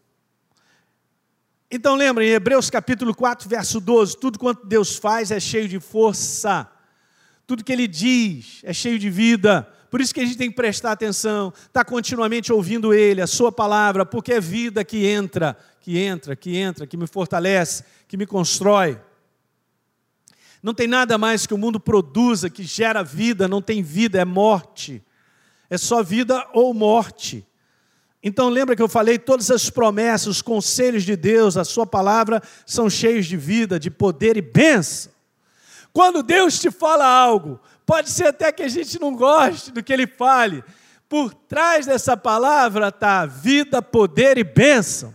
Então 1.70 1.96
lembra, 1.96 2.22
em 2.22 2.28
Hebreus 2.28 2.68
capítulo 2.68 3.14
4, 3.14 3.48
verso 3.48 3.80
12, 3.80 4.18
tudo 4.18 4.38
quanto 4.38 4.66
Deus 4.66 4.96
faz 4.96 5.30
é 5.30 5.40
cheio 5.40 5.66
de 5.66 5.80
força. 5.80 6.70
Tudo 7.46 7.64
que 7.64 7.72
Ele 7.72 7.86
diz 7.86 8.60
é 8.62 8.72
cheio 8.72 8.98
de 8.98 9.10
vida. 9.10 9.68
Por 9.90 10.00
isso 10.00 10.14
que 10.14 10.20
a 10.20 10.24
gente 10.24 10.38
tem 10.38 10.48
que 10.48 10.56
prestar 10.56 10.92
atenção, 10.92 11.48
estar 11.48 11.84
tá 11.84 11.84
continuamente 11.84 12.52
ouvindo 12.52 12.94
Ele, 12.94 13.20
a 13.20 13.26
Sua 13.26 13.52
palavra, 13.52 14.06
porque 14.06 14.32
é 14.32 14.40
vida 14.40 14.84
que 14.84 15.06
entra, 15.06 15.56
que 15.80 15.98
entra, 15.98 16.34
que 16.34 16.56
entra, 16.56 16.86
que 16.86 16.96
me 16.96 17.06
fortalece, 17.06 17.84
que 18.08 18.16
me 18.16 18.26
constrói. 18.26 18.98
Não 20.62 20.72
tem 20.72 20.86
nada 20.86 21.18
mais 21.18 21.46
que 21.46 21.52
o 21.52 21.58
mundo 21.58 21.80
produza 21.80 22.48
que 22.48 22.62
gera 22.62 23.02
vida, 23.02 23.48
não 23.48 23.60
tem 23.60 23.82
vida, 23.82 24.20
é 24.20 24.24
morte. 24.24 25.02
É 25.68 25.76
só 25.76 26.02
vida 26.02 26.48
ou 26.54 26.72
morte. 26.72 27.46
Então 28.22 28.48
lembra 28.48 28.76
que 28.76 28.82
eu 28.82 28.88
falei, 28.88 29.18
todas 29.18 29.50
as 29.50 29.68
promessas, 29.68 30.28
os 30.28 30.42
conselhos 30.42 31.02
de 31.02 31.16
Deus, 31.16 31.56
a 31.56 31.64
sua 31.64 31.84
palavra 31.84 32.40
são 32.64 32.88
cheios 32.88 33.26
de 33.26 33.36
vida, 33.36 33.78
de 33.78 33.90
poder 33.90 34.36
e 34.36 34.40
bênção. 34.40 35.11
Quando 35.92 36.22
Deus 36.22 36.58
te 36.58 36.70
fala 36.70 37.06
algo, 37.06 37.60
Pode 37.84 38.10
ser 38.10 38.28
até 38.28 38.52
que 38.52 38.62
a 38.62 38.68
gente 38.68 39.00
não 39.00 39.14
goste 39.14 39.70
do 39.70 39.82
que 39.82 39.92
ele 39.92 40.06
fale. 40.06 40.62
Por 41.08 41.34
trás 41.34 41.86
dessa 41.86 42.16
palavra 42.16 42.88
está 42.88 43.26
vida, 43.26 43.82
poder 43.82 44.38
e 44.38 44.44
bênção. 44.44 45.14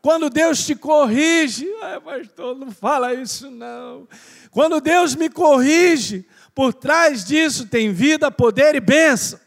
Quando 0.00 0.30
Deus 0.30 0.64
te 0.64 0.74
corrige, 0.76 1.68
ai, 1.82 2.00
pastor, 2.00 2.56
não 2.56 2.70
fala 2.70 3.12
isso 3.12 3.50
não. 3.50 4.08
Quando 4.50 4.80
Deus 4.80 5.16
me 5.16 5.28
corrige, 5.28 6.26
por 6.54 6.72
trás 6.72 7.24
disso 7.24 7.66
tem 7.66 7.92
vida, 7.92 8.30
poder 8.30 8.76
e 8.76 8.80
bênção. 8.80 9.40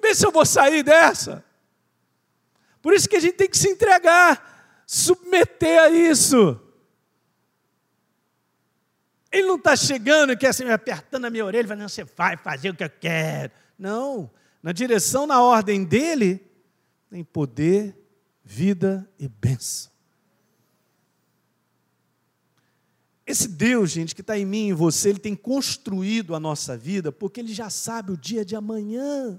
Vê 0.00 0.14
se 0.14 0.24
eu 0.24 0.30
vou 0.30 0.46
sair 0.46 0.82
dessa. 0.84 1.44
Por 2.80 2.94
isso 2.94 3.08
que 3.08 3.16
a 3.16 3.20
gente 3.20 3.34
tem 3.34 3.50
que 3.50 3.58
se 3.58 3.68
entregar, 3.68 4.80
submeter 4.86 5.82
a 5.82 5.90
isso. 5.90 6.60
Ele 9.36 9.48
não 9.48 9.56
está 9.56 9.76
chegando 9.76 10.32
e 10.32 10.36
quer 10.36 10.48
assim, 10.48 10.64
apertando 10.64 11.26
a 11.26 11.30
minha 11.30 11.44
orelha, 11.44 11.68
falando, 11.68 11.86
você 11.86 12.04
vai 12.04 12.38
fazer 12.38 12.70
o 12.70 12.74
que 12.74 12.82
eu 12.82 12.88
quero. 12.88 13.52
Não. 13.78 14.30
Na 14.62 14.72
direção, 14.72 15.26
na 15.26 15.42
ordem 15.42 15.84
dele, 15.84 16.42
tem 17.10 17.22
poder, 17.22 17.94
vida 18.42 19.06
e 19.18 19.28
bênção. 19.28 19.92
Esse 23.26 23.46
Deus, 23.46 23.90
gente, 23.90 24.14
que 24.14 24.22
está 24.22 24.38
em 24.38 24.46
mim 24.46 24.68
e 24.68 24.70
em 24.70 24.72
você, 24.72 25.10
ele 25.10 25.18
tem 25.18 25.36
construído 25.36 26.34
a 26.34 26.40
nossa 26.40 26.74
vida, 26.74 27.12
porque 27.12 27.40
ele 27.40 27.52
já 27.52 27.68
sabe 27.68 28.12
o 28.12 28.16
dia 28.16 28.42
de 28.42 28.56
amanhã. 28.56 29.38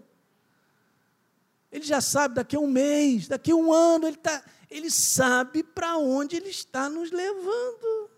Ele 1.72 1.86
já 1.86 2.01
sabe 2.01 2.36
daqui 2.36 2.56
a 2.56 2.60
um 2.60 2.68
mês, 2.68 3.27
daqui 3.27 3.50
a 3.50 3.56
um 3.56 3.74
ano, 3.74 4.06
ele, 4.06 4.18
tá, 4.18 4.44
ele 4.70 4.92
sabe 4.92 5.63
para 5.63 5.98
onde 5.98 6.36
ele 6.36 6.50
está 6.50 6.88
nos 6.88 7.12
levando. 7.12 8.16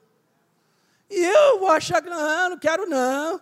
E 1.09 1.23
eu 1.23 1.59
vou 1.59 1.69
achar 1.69 2.01
que 2.01 2.09
não, 2.09 2.51
não 2.51 2.57
quero 2.57 2.87
não. 2.87 3.41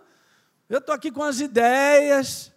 Eu 0.69 0.79
estou 0.79 0.93
aqui 0.95 1.12
com 1.12 1.24
as 1.24 1.39
ideias. 1.39 2.51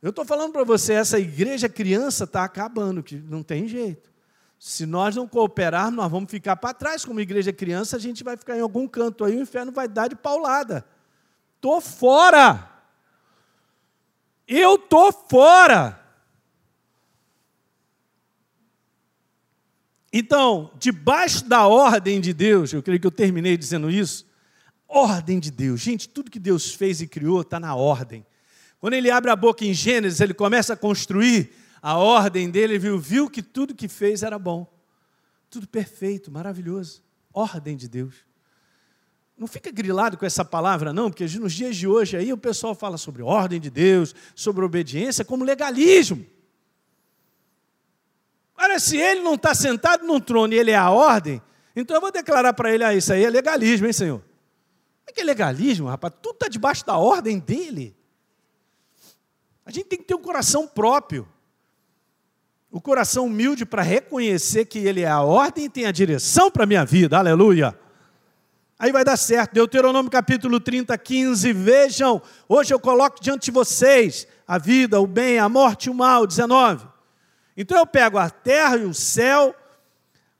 Eu 0.00 0.10
estou 0.10 0.24
falando 0.24 0.52
para 0.52 0.64
você, 0.64 0.92
essa 0.92 1.18
igreja 1.18 1.68
criança 1.68 2.24
está 2.24 2.44
acabando, 2.44 3.02
que 3.02 3.16
não 3.16 3.42
tem 3.42 3.66
jeito. 3.66 4.12
Se 4.58 4.84
nós 4.86 5.16
não 5.16 5.26
cooperarmos, 5.26 5.96
nós 5.96 6.10
vamos 6.10 6.30
ficar 6.30 6.56
para 6.56 6.74
trás 6.74 7.04
como 7.04 7.20
igreja 7.20 7.52
criança, 7.52 7.96
a 7.96 7.98
gente 7.98 8.22
vai 8.22 8.36
ficar 8.36 8.56
em 8.56 8.60
algum 8.60 8.86
canto 8.86 9.24
aí, 9.24 9.36
o 9.36 9.40
inferno 9.40 9.72
vai 9.72 9.88
dar 9.88 10.08
de 10.08 10.14
paulada. 10.14 10.84
Estou 11.56 11.80
fora. 11.80 12.70
Eu 14.46 14.74
estou 14.74 15.10
fora. 15.10 16.03
Então, 20.16 20.70
debaixo 20.78 21.44
da 21.44 21.66
ordem 21.66 22.20
de 22.20 22.32
Deus, 22.32 22.72
eu 22.72 22.80
creio 22.80 23.00
que 23.00 23.06
eu 23.08 23.10
terminei 23.10 23.56
dizendo 23.56 23.90
isso, 23.90 24.24
ordem 24.86 25.40
de 25.40 25.50
Deus. 25.50 25.80
Gente, 25.80 26.08
tudo 26.08 26.30
que 26.30 26.38
Deus 26.38 26.72
fez 26.72 27.00
e 27.00 27.08
criou 27.08 27.40
está 27.40 27.58
na 27.58 27.74
ordem. 27.74 28.24
Quando 28.78 28.94
ele 28.94 29.10
abre 29.10 29.28
a 29.32 29.34
boca 29.34 29.64
em 29.64 29.74
Gênesis, 29.74 30.20
ele 30.20 30.32
começa 30.32 30.74
a 30.74 30.76
construir 30.76 31.50
a 31.82 31.96
ordem 31.96 32.48
dele, 32.48 32.74
ele 32.74 32.78
viu, 32.78 32.96
viu 32.96 33.28
que 33.28 33.42
tudo 33.42 33.74
que 33.74 33.88
fez 33.88 34.22
era 34.22 34.38
bom. 34.38 34.72
Tudo 35.50 35.66
perfeito, 35.66 36.30
maravilhoso. 36.30 37.02
Ordem 37.32 37.76
de 37.76 37.88
Deus. 37.88 38.14
Não 39.36 39.48
fica 39.48 39.72
grilado 39.72 40.16
com 40.16 40.24
essa 40.24 40.44
palavra, 40.44 40.92
não, 40.92 41.10
porque 41.10 41.24
nos 41.40 41.52
dias 41.52 41.74
de 41.74 41.88
hoje 41.88 42.16
aí 42.16 42.32
o 42.32 42.38
pessoal 42.38 42.76
fala 42.76 42.96
sobre 42.96 43.20
ordem 43.20 43.60
de 43.60 43.68
Deus, 43.68 44.14
sobre 44.32 44.64
obediência, 44.64 45.24
como 45.24 45.44
legalismo. 45.44 46.24
Olha, 48.64 48.80
se 48.80 48.96
ele 48.96 49.20
não 49.20 49.34
está 49.34 49.54
sentado 49.54 50.06
num 50.06 50.18
trono 50.18 50.54
e 50.54 50.58
ele 50.58 50.70
é 50.70 50.76
a 50.76 50.90
ordem, 50.90 51.42
então 51.76 51.94
eu 51.94 52.00
vou 52.00 52.10
declarar 52.10 52.54
para 52.54 52.72
ele: 52.72 52.82
ah, 52.82 52.94
isso 52.94 53.12
aí 53.12 53.22
é 53.22 53.28
legalismo, 53.28 53.86
hein, 53.86 53.92
Senhor? 53.92 54.22
O 55.06 55.12
que 55.12 55.20
é 55.20 55.24
legalismo, 55.24 55.86
rapaz? 55.86 56.14
Tudo 56.22 56.36
está 56.36 56.48
debaixo 56.48 56.84
da 56.86 56.96
ordem 56.96 57.38
dele. 57.38 57.94
A 59.66 59.70
gente 59.70 59.84
tem 59.84 59.98
que 59.98 60.06
ter 60.06 60.14
um 60.14 60.22
coração 60.22 60.66
próprio. 60.66 61.28
O 62.70 62.80
coração 62.80 63.26
humilde 63.26 63.66
para 63.66 63.82
reconhecer 63.82 64.64
que 64.64 64.78
ele 64.78 65.02
é 65.02 65.08
a 65.08 65.20
ordem 65.20 65.66
e 65.66 65.68
tem 65.68 65.84
a 65.84 65.92
direção 65.92 66.50
para 66.50 66.64
a 66.64 66.66
minha 66.66 66.86
vida. 66.86 67.18
Aleluia. 67.18 67.78
Aí 68.78 68.90
vai 68.90 69.04
dar 69.04 69.18
certo. 69.18 69.52
Deuteronômio 69.52 70.10
capítulo 70.10 70.58
30, 70.58 70.96
15. 70.96 71.52
Vejam, 71.52 72.20
hoje 72.48 72.72
eu 72.72 72.80
coloco 72.80 73.22
diante 73.22 73.44
de 73.44 73.50
vocês 73.50 74.26
a 74.48 74.56
vida, 74.56 74.98
o 74.98 75.06
bem, 75.06 75.38
a 75.38 75.50
morte 75.50 75.86
e 75.86 75.90
o 75.90 75.94
mal. 75.94 76.26
19. 76.26 76.93
Então 77.56 77.78
eu 77.78 77.86
pego 77.86 78.18
a 78.18 78.28
terra 78.28 78.76
e 78.76 78.84
o 78.84 78.94
céu 78.94 79.54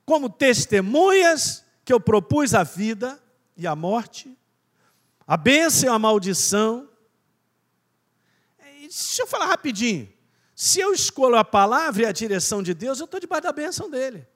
como 0.04 0.28
testemunhas 0.28 1.64
que 1.85 1.92
eu 1.92 2.00
propus 2.00 2.54
a 2.54 2.62
vida 2.62 3.21
e 3.56 3.66
a 3.66 3.76
morte, 3.76 4.37
a 5.26 5.37
bênção 5.37 5.88
e 5.88 5.94
a 5.94 5.99
maldição. 5.99 6.88
Deixa 8.80 9.23
eu 9.23 9.26
falar 9.26 9.47
rapidinho. 9.47 10.12
Se 10.54 10.80
eu 10.80 10.92
escolho 10.92 11.37
a 11.37 11.44
palavra 11.44 12.02
e 12.02 12.06
a 12.06 12.12
direção 12.12 12.62
de 12.62 12.75
Deus, 12.75 13.00
eu 13.00 13.06
estou 13.06 13.18
debaixo 13.18 13.42
da 13.42 13.52
bênção 13.52 13.90
dele. 13.90 14.26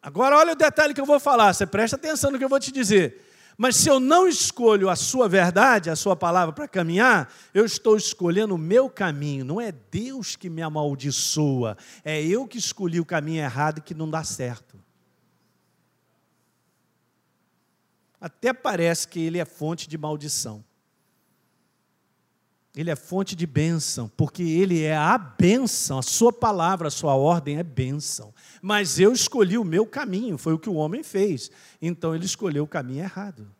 Agora, 0.00 0.36
olha 0.38 0.52
o 0.52 0.56
detalhe 0.56 0.94
que 0.94 1.00
eu 1.00 1.06
vou 1.06 1.18
falar, 1.18 1.52
você 1.52 1.66
presta 1.66 1.96
atenção 1.96 2.30
no 2.30 2.38
que 2.38 2.44
eu 2.44 2.48
vou 2.48 2.60
te 2.60 2.70
dizer. 2.70 3.25
Mas 3.56 3.76
se 3.76 3.88
eu 3.88 3.98
não 3.98 4.28
escolho 4.28 4.90
a 4.90 4.96
sua 4.96 5.28
verdade, 5.28 5.88
a 5.88 5.96
sua 5.96 6.14
palavra 6.14 6.52
para 6.52 6.68
caminhar, 6.68 7.32
eu 7.54 7.64
estou 7.64 7.96
escolhendo 7.96 8.54
o 8.54 8.58
meu 8.58 8.90
caminho. 8.90 9.44
Não 9.44 9.60
é 9.60 9.72
Deus 9.72 10.36
que 10.36 10.50
me 10.50 10.60
amaldiçoa, 10.60 11.76
é 12.04 12.22
eu 12.22 12.46
que 12.46 12.58
escolhi 12.58 13.00
o 13.00 13.06
caminho 13.06 13.42
errado 13.42 13.80
que 13.80 13.94
não 13.94 14.10
dá 14.10 14.22
certo. 14.22 14.78
Até 18.20 18.52
parece 18.52 19.08
que 19.08 19.20
ele 19.20 19.38
é 19.38 19.44
fonte 19.44 19.88
de 19.88 19.96
maldição. 19.96 20.64
Ele 22.76 22.90
é 22.90 22.94
fonte 22.94 23.34
de 23.34 23.46
bênção, 23.46 24.06
porque 24.18 24.42
ele 24.42 24.82
é 24.82 24.94
a 24.94 25.16
bênção, 25.16 25.98
a 25.98 26.02
sua 26.02 26.30
palavra, 26.30 26.88
a 26.88 26.90
sua 26.90 27.14
ordem 27.14 27.56
é 27.56 27.62
bênção. 27.62 28.34
Mas 28.60 29.00
eu 29.00 29.14
escolhi 29.14 29.56
o 29.56 29.64
meu 29.64 29.86
caminho, 29.86 30.36
foi 30.36 30.52
o 30.52 30.58
que 30.58 30.68
o 30.68 30.74
homem 30.74 31.02
fez. 31.02 31.50
Então 31.80 32.14
ele 32.14 32.26
escolheu 32.26 32.64
o 32.64 32.68
caminho 32.68 33.02
errado. 33.02 33.50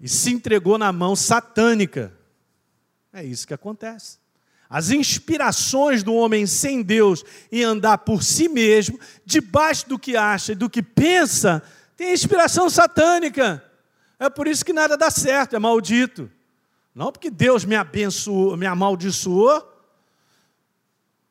E 0.00 0.08
se 0.08 0.32
entregou 0.32 0.76
na 0.76 0.90
mão 0.90 1.14
satânica. 1.14 2.12
É 3.12 3.24
isso 3.24 3.46
que 3.46 3.54
acontece. 3.54 4.18
As 4.68 4.90
inspirações 4.90 6.02
do 6.02 6.12
homem 6.12 6.48
sem 6.48 6.82
Deus 6.82 7.22
em 7.52 7.62
andar 7.62 7.98
por 7.98 8.24
si 8.24 8.48
mesmo, 8.48 8.98
debaixo 9.24 9.88
do 9.88 9.96
que 9.96 10.16
acha 10.16 10.50
e 10.50 10.56
do 10.56 10.68
que 10.68 10.82
pensa, 10.82 11.62
tem 11.96 12.12
inspiração 12.12 12.68
satânica. 12.68 13.62
É 14.18 14.28
por 14.28 14.48
isso 14.48 14.64
que 14.64 14.72
nada 14.72 14.96
dá 14.96 15.12
certo, 15.12 15.54
é 15.54 15.60
maldito. 15.60 16.28
Não 16.94 17.10
porque 17.10 17.30
Deus 17.30 17.64
me 17.64 17.74
abençoou, 17.74 18.56
me 18.56 18.66
amaldiçoou. 18.66 19.70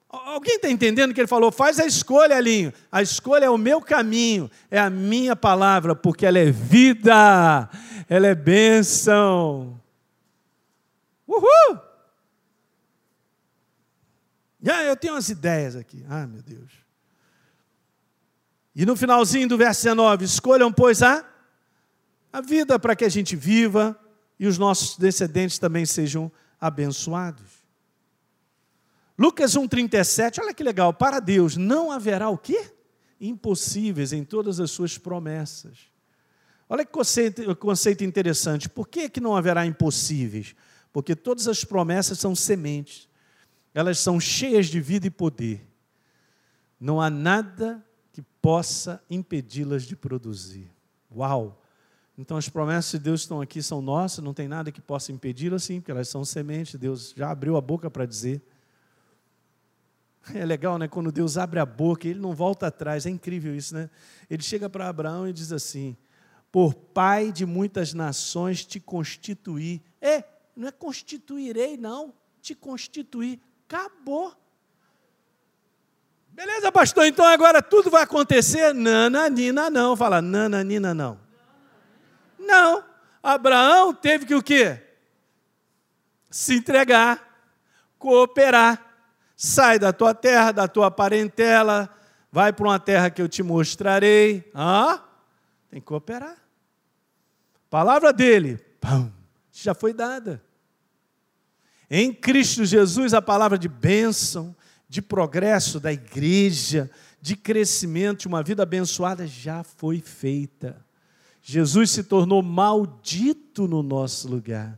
Alguém 0.09 0.55
está 0.55 0.69
entendendo 0.69 1.13
que 1.13 1.21
ele 1.21 1.27
falou? 1.27 1.51
Faz 1.51 1.79
a 1.79 1.85
escolha, 1.85 2.35
Alinho. 2.35 2.73
A 2.91 3.01
escolha 3.01 3.45
é 3.45 3.49
o 3.49 3.57
meu 3.57 3.79
caminho, 3.79 4.51
é 4.69 4.77
a 4.77 4.89
minha 4.89 5.35
palavra, 5.35 5.95
porque 5.95 6.25
ela 6.25 6.37
é 6.39 6.51
vida, 6.51 7.69
ela 8.09 8.27
é 8.27 8.35
bênção. 8.35 9.79
Uhul! 11.27 11.79
Ah, 14.69 14.83
eu 14.83 14.95
tenho 14.97 15.13
umas 15.13 15.29
ideias 15.29 15.75
aqui. 15.75 16.05
Ah, 16.09 16.27
meu 16.27 16.41
Deus. 16.41 16.71
E 18.75 18.85
no 18.85 18.95
finalzinho 18.95 19.47
do 19.47 19.57
verso 19.57 19.83
19: 19.83 20.25
escolham, 20.25 20.71
pois, 20.71 21.01
a, 21.01 21.25
a 22.33 22.41
vida 22.41 22.77
para 22.77 22.95
que 22.95 23.05
a 23.05 23.09
gente 23.09 23.35
viva, 23.35 23.97
e 24.41 24.47
os 24.47 24.57
nossos 24.57 24.97
descendentes 24.97 25.59
também 25.59 25.85
sejam 25.85 26.31
abençoados. 26.59 27.61
Lucas 29.15 29.53
1,37, 29.53 30.39
olha 30.41 30.51
que 30.51 30.63
legal, 30.63 30.91
para 30.91 31.19
Deus 31.19 31.55
não 31.55 31.91
haverá 31.91 32.27
o 32.27 32.39
quê? 32.39 32.73
Impossíveis 33.19 34.11
em 34.11 34.23
todas 34.23 34.59
as 34.59 34.71
suas 34.71 34.97
promessas. 34.97 35.91
Olha 36.67 36.83
que 36.83 36.91
conceito, 36.91 37.55
conceito 37.55 38.03
interessante. 38.03 38.67
Por 38.67 38.87
que, 38.87 39.09
que 39.09 39.21
não 39.21 39.35
haverá 39.35 39.63
impossíveis? 39.63 40.55
Porque 40.91 41.15
todas 41.15 41.47
as 41.47 41.63
promessas 41.63 42.17
são 42.17 42.33
sementes. 42.33 43.07
Elas 43.75 43.99
são 43.99 44.19
cheias 44.19 44.65
de 44.65 44.81
vida 44.81 45.05
e 45.05 45.11
poder. 45.11 45.67
Não 46.79 46.99
há 46.99 47.11
nada 47.11 47.85
que 48.11 48.23
possa 48.41 49.03
impedi-las 49.07 49.83
de 49.83 49.95
produzir. 49.95 50.67
Uau! 51.15 51.60
Então 52.21 52.37
as 52.37 52.47
promessas 52.47 52.91
de 52.91 52.99
Deus 52.99 53.21
estão 53.21 53.41
aqui, 53.41 53.63
são 53.63 53.81
nossas, 53.81 54.23
não 54.23 54.31
tem 54.31 54.47
nada 54.47 54.71
que 54.71 54.79
possa 54.79 55.11
impedi-las, 55.11 55.63
sim, 55.63 55.81
porque 55.81 55.89
elas 55.89 56.07
são 56.07 56.23
sementes, 56.23 56.79
Deus 56.79 57.15
já 57.17 57.31
abriu 57.31 57.57
a 57.57 57.61
boca 57.61 57.89
para 57.89 58.05
dizer. 58.05 58.39
É 60.35 60.45
legal, 60.45 60.77
né? 60.77 60.87
Quando 60.87 61.11
Deus 61.11 61.35
abre 61.35 61.59
a 61.59 61.65
boca, 61.65 62.07
ele 62.07 62.19
não 62.19 62.35
volta 62.35 62.67
atrás, 62.67 63.07
é 63.07 63.09
incrível 63.09 63.55
isso, 63.55 63.73
né? 63.73 63.89
Ele 64.29 64.43
chega 64.43 64.69
para 64.69 64.87
Abraão 64.87 65.27
e 65.27 65.33
diz 65.33 65.51
assim: 65.51 65.97
Por 66.51 66.75
pai 66.75 67.31
de 67.31 67.43
muitas 67.43 67.91
nações 67.91 68.63
te 68.63 68.79
constituir. 68.79 69.81
É, 69.99 70.23
não 70.55 70.67
é 70.67 70.71
constituirei, 70.71 71.75
não, 71.75 72.13
te 72.39 72.53
constituir. 72.53 73.41
Acabou. 73.67 74.31
Beleza, 76.29 76.71
pastor, 76.71 77.07
então 77.07 77.25
agora 77.25 77.63
tudo 77.63 77.89
vai 77.89 78.03
acontecer? 78.03 78.75
Nananina 78.75 79.71
não. 79.71 79.97
Fala, 79.97 80.21
nananina 80.21 80.93
não. 80.93 81.20
Não. 82.41 82.83
Abraão 83.21 83.93
teve 83.93 84.25
que 84.25 84.35
o 84.35 84.41
quê? 84.41 84.81
Se 86.29 86.55
entregar, 86.55 87.47
cooperar. 87.97 88.87
Sai 89.35 89.79
da 89.79 89.91
tua 89.91 90.13
terra, 90.13 90.51
da 90.51 90.67
tua 90.67 90.91
parentela, 90.91 91.89
vai 92.31 92.53
para 92.53 92.65
uma 92.65 92.79
terra 92.79 93.09
que 93.09 93.21
eu 93.21 93.27
te 93.27 93.41
mostrarei. 93.41 94.49
Ah, 94.53 95.03
tem 95.69 95.79
que 95.79 95.85
cooperar. 95.87 96.37
Palavra 97.69 98.13
dele, 98.13 98.57
pão, 98.79 99.11
já 99.51 99.73
foi 99.73 99.93
dada. 99.93 100.43
Em 101.89 102.13
Cristo 102.13 102.63
Jesus, 102.65 103.13
a 103.13 103.21
palavra 103.21 103.57
de 103.57 103.67
bênção, 103.67 104.55
de 104.87 105.01
progresso 105.01 105.79
da 105.79 105.91
igreja, 105.91 106.89
de 107.21 107.35
crescimento, 107.35 108.21
de 108.21 108.27
uma 108.27 108.43
vida 108.43 108.63
abençoada 108.63 109.25
já 109.25 109.63
foi 109.63 109.99
feita. 109.99 110.85
Jesus 111.41 111.91
se 111.91 112.03
tornou 112.03 112.41
maldito 112.43 113.67
no 113.67 113.81
nosso 113.81 114.27
lugar, 114.27 114.77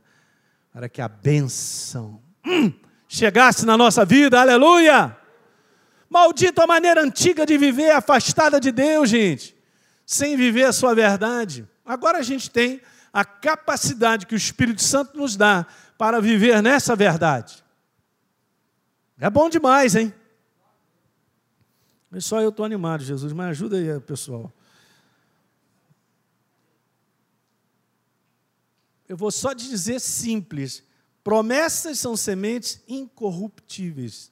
para 0.72 0.88
que 0.88 1.02
a 1.02 1.08
bênção 1.08 2.22
hum, 2.46 2.72
chegasse 3.08 3.66
na 3.66 3.78
nossa 3.78 4.06
vida, 4.06 4.40
aleluia! 4.40 5.18
Maldito 6.10 6.62
a 6.62 6.68
maneira 6.68 7.02
antiga 7.02 7.46
de 7.46 7.58
viver, 7.58 7.92
afastada 7.92 8.60
de 8.60 8.72
Deus, 8.72 9.10
gente, 9.10 9.56
sem 10.06 10.38
viver 10.38 10.66
a 10.66 10.74
sua 10.74 10.94
verdade. 10.94 11.68
Agora 11.86 12.20
a 12.20 12.24
gente 12.24 12.50
tem 12.50 12.82
a 13.12 13.26
capacidade 13.26 14.26
que 14.26 14.36
o 14.36 14.38
Espírito 14.38 14.82
Santo 14.82 15.18
nos 15.18 15.36
dá 15.36 15.66
para 15.98 16.22
viver 16.22 16.62
nessa 16.62 16.96
verdade. 16.96 17.64
É 19.20 19.30
bom 19.30 19.50
demais, 19.50 19.96
hein? 19.96 20.14
Só 22.20 22.42
eu 22.42 22.50
estou 22.50 22.66
animado, 22.66 23.04
Jesus, 23.04 23.34
mas 23.34 23.50
ajuda 23.50 23.78
aí, 23.78 24.00
pessoal. 24.02 24.52
Eu 29.08 29.18
vou 29.18 29.32
só 29.32 29.54
dizer 29.54 30.00
simples: 30.00 30.84
promessas 31.24 32.00
são 32.00 32.16
sementes 32.16 32.82
incorruptíveis, 32.88 34.32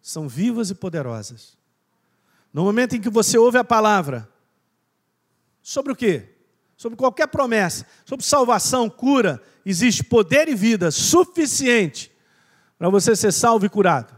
são 0.00 0.28
vivas 0.28 0.70
e 0.70 0.74
poderosas. 0.74 1.56
No 2.52 2.64
momento 2.64 2.94
em 2.94 3.00
que 3.00 3.08
você 3.08 3.38
ouve 3.38 3.58
a 3.58 3.64
palavra, 3.64 4.28
sobre 5.62 5.92
o 5.92 5.96
quê? 5.96 6.28
Sobre 6.76 6.98
qualquer 6.98 7.28
promessa, 7.28 7.86
sobre 8.04 8.26
salvação, 8.26 8.90
cura, 8.90 9.42
existe 9.64 10.02
poder 10.02 10.48
e 10.48 10.54
vida 10.54 10.90
suficiente 10.90 12.12
para 12.76 12.90
você 12.90 13.14
ser 13.14 13.32
salvo 13.32 13.64
e 13.64 13.68
curado. 13.68 14.12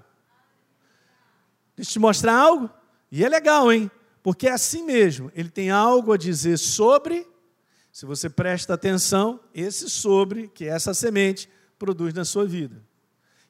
Deixa 1.76 1.90
eu 1.90 1.92
te 1.92 1.98
mostrar 1.98 2.34
algo? 2.34 2.70
E 3.12 3.24
é 3.24 3.28
legal, 3.28 3.70
hein? 3.70 3.90
Porque 4.22 4.48
é 4.48 4.52
assim 4.52 4.84
mesmo, 4.84 5.30
ele 5.34 5.50
tem 5.50 5.70
algo 5.70 6.12
a 6.12 6.16
dizer 6.16 6.56
sobre 6.56 7.26
se 7.94 8.04
você 8.04 8.28
presta 8.28 8.74
atenção, 8.74 9.38
esse 9.54 9.88
sobre, 9.88 10.48
que 10.48 10.64
é 10.64 10.70
essa 10.70 10.92
semente, 10.92 11.48
produz 11.78 12.12
na 12.12 12.24
sua 12.24 12.44
vida. 12.44 12.82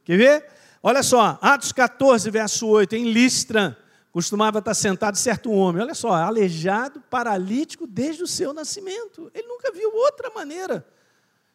Quer 0.05 0.19
ver? 0.19 0.47
Olha 0.83 1.03
só, 1.03 1.39
Atos 1.41 1.73
14, 1.73 2.31
verso 2.31 2.67
8, 2.67 2.95
em 2.95 3.11
Listra, 3.11 3.75
costumava 4.13 4.59
estar 4.59 4.75
sentado 4.75 5.17
certo 5.17 5.51
homem, 5.51 5.81
olha 5.81 5.95
só, 5.95 6.13
aleijado, 6.13 7.01
paralítico 7.09 7.87
desde 7.87 8.23
o 8.23 8.27
seu 8.27 8.53
nascimento. 8.53 9.31
Ele 9.33 9.49
nunca 9.49 9.73
viu 9.73 9.91
outra 9.95 10.29
maneira 10.29 10.87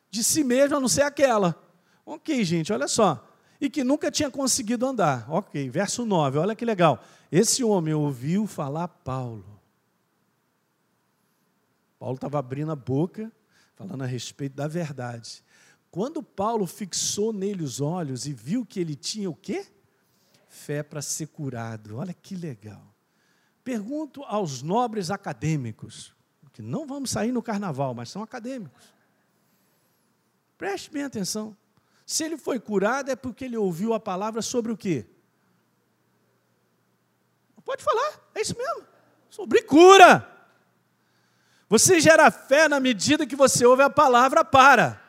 de 0.10 0.24
si 0.24 0.44
mesmo 0.44 0.78
a 0.78 0.80
não 0.80 0.88
ser 0.88 1.04
aquela. 1.04 1.56
Ok, 2.04 2.44
gente, 2.44 2.74
olha 2.74 2.88
só. 2.88 3.24
E 3.62 3.70
que 3.70 3.84
nunca 3.84 4.10
tinha 4.10 4.32
conseguido 4.32 4.88
andar. 4.88 5.28
Ok, 5.30 5.70
verso 5.70 6.08
9, 6.08 6.40
olha 6.40 6.56
que 6.56 6.66
legal. 6.66 7.04
Esse 7.32 7.64
homem 7.64 7.94
ouviu 7.94 8.48
falar 8.48 8.88
Paulo. 8.88 9.59
Paulo 12.00 12.16
estava 12.16 12.40
abrindo 12.40 12.72
a 12.72 12.76
boca, 12.76 13.32
falando 13.76 14.04
a 14.04 14.08
respeito 14.08 14.56
da 14.56 14.68
verdade. 14.68 15.44
Quando 15.92 16.24
Paulo 16.24 16.66
fixou 16.66 17.34
nele 17.34 17.62
os 17.62 17.82
olhos 17.82 18.26
e 18.26 18.34
viu 18.34 18.66
que 18.66 18.80
ele 18.80 18.96
tinha 18.96 19.30
o 19.30 19.36
quê? 19.36 19.68
Fé 20.48 20.82
para 20.82 21.02
ser 21.02 21.28
curado. 21.28 21.98
Olha 21.98 22.14
que 22.14 22.36
legal. 22.36 22.96
Pergunto 23.64 24.24
aos 24.24 24.62
nobres 24.62 25.12
acadêmicos, 25.12 26.16
que 26.54 26.62
não 26.62 26.88
vamos 26.88 27.12
sair 27.12 27.32
no 27.32 27.44
carnaval, 27.44 27.94
mas 27.94 28.10
são 28.10 28.24
acadêmicos. 28.24 28.94
Preste 30.58 30.90
bem 30.90 31.04
atenção. 31.04 31.56
Se 32.06 32.24
ele 32.24 32.38
foi 32.38 32.60
curado, 32.60 33.12
é 33.12 33.16
porque 33.16 33.46
ele 33.46 33.58
ouviu 33.58 33.94
a 33.94 34.00
palavra 34.00 34.42
sobre 34.42 34.72
o 34.72 34.78
quê? 34.78 35.06
Pode 37.64 37.84
falar, 37.84 38.32
é 38.34 38.42
isso 38.42 38.58
mesmo. 38.58 38.88
Sobre 39.30 39.62
cura. 39.62 40.39
Você 41.70 42.00
gera 42.00 42.32
fé 42.32 42.68
na 42.68 42.80
medida 42.80 43.28
que 43.28 43.36
você 43.36 43.64
ouve 43.64 43.84
a 43.84 43.90
palavra 43.90 44.44
para. 44.44 45.00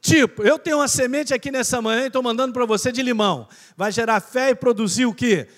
Tipo, 0.00 0.42
eu 0.42 0.58
tenho 0.58 0.78
uma 0.78 0.88
semente 0.88 1.34
aqui 1.34 1.50
nessa 1.50 1.82
manhã 1.82 2.04
e 2.04 2.06
estou 2.06 2.22
mandando 2.22 2.54
para 2.54 2.64
você 2.64 2.90
de 2.90 3.02
limão. 3.02 3.46
Vai 3.76 3.92
gerar 3.92 4.20
fé 4.20 4.50
e 4.50 4.54
produzir 4.54 5.04
o 5.04 5.12
quê? 5.12 5.48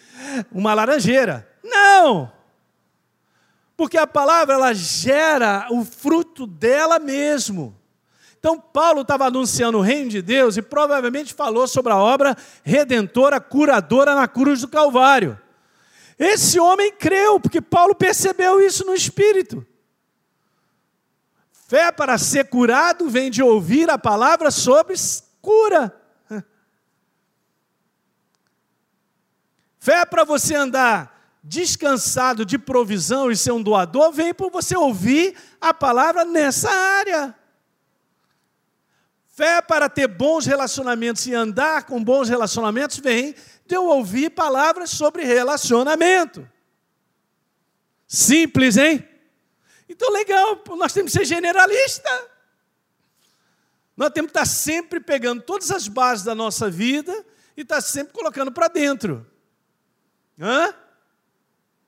Uma 0.51 0.75
laranjeira. 0.75 1.49
Não! 1.63 2.33
Porque 3.77 3.97
a 3.97 4.07
palavra 4.07 4.57
ela 4.57 4.75
gera 4.75 5.69
o 5.71 5.85
fruto 5.85 6.47
dela 6.47 6.99
mesmo. 6.99 7.79
Então, 8.39 8.59
Paulo 8.59 9.03
estava 9.03 9.27
anunciando 9.27 9.79
o 9.79 9.83
reino 9.83 10.11
de 10.11 10.21
Deus 10.21 10.57
e 10.57 10.63
provavelmente 10.63 11.33
falou 11.33 11.69
sobre 11.69 11.93
a 11.93 11.97
obra 11.97 12.37
redentora, 12.65 13.39
curadora 13.39 14.15
na 14.15 14.27
cruz 14.27 14.63
do 14.63 14.69
Calvário. 14.69 15.39
Esse 16.19 16.59
homem 16.59 16.93
creu, 16.93 17.39
porque 17.39 17.61
Paulo 17.61 17.95
percebeu 17.95 18.61
isso 18.61 18.85
no 18.85 18.95
espírito. 18.95 19.65
Fé 21.71 21.93
para 21.93 22.19
ser 22.19 22.49
curado 22.49 23.09
vem 23.09 23.31
de 23.31 23.45
ouvir 23.45 23.89
a 23.89 23.97
palavra 23.97 24.51
sobre 24.51 24.97
cura. 25.41 25.97
Fé 29.79 30.05
para 30.05 30.25
você 30.25 30.57
andar 30.57 31.39
descansado 31.45 32.45
de 32.45 32.59
provisão 32.59 33.31
e 33.31 33.37
ser 33.37 33.53
um 33.53 33.63
doador 33.63 34.11
vem 34.11 34.35
por 34.35 34.51
você 34.51 34.77
ouvir 34.77 35.37
a 35.61 35.73
palavra 35.73 36.25
nessa 36.25 36.69
área. 36.69 37.37
Fé 39.29 39.63
para 39.63 39.89
ter 39.89 40.09
bons 40.09 40.47
relacionamentos 40.47 41.25
e 41.29 41.35
andar 41.35 41.85
com 41.85 42.03
bons 42.03 42.29
relacionamentos 42.29 42.99
vem 42.99 43.33
de 43.65 43.77
eu 43.77 43.85
ouvir 43.85 44.31
palavras 44.31 44.91
sobre 44.91 45.23
relacionamento. 45.23 46.45
Simples, 48.09 48.77
hein? 48.77 49.09
Então, 49.91 50.09
legal, 50.13 50.63
nós 50.79 50.93
temos 50.93 51.11
que 51.11 51.19
ser 51.19 51.25
generalista. 51.25 52.09
Nós 53.97 54.11
temos 54.11 54.31
que 54.31 54.39
estar 54.39 54.47
sempre 54.47 55.01
pegando 55.01 55.43
todas 55.43 55.69
as 55.73 55.89
bases 55.89 56.25
da 56.25 56.33
nossa 56.33 56.71
vida 56.71 57.13
e 57.57 57.63
estar 57.63 57.81
sempre 57.81 58.13
colocando 58.13 58.53
para 58.53 58.69
dentro. 58.69 59.27
Hã? 60.39 60.73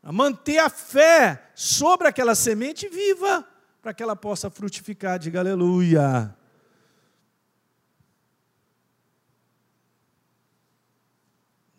A 0.02 0.10
manter 0.10 0.58
a 0.58 0.68
fé 0.68 1.52
sobre 1.54 2.08
aquela 2.08 2.34
semente 2.34 2.88
viva, 2.88 3.48
para 3.80 3.94
que 3.94 4.02
ela 4.02 4.16
possa 4.16 4.50
frutificar. 4.50 5.16
Diga 5.16 5.38
aleluia. 5.38 6.36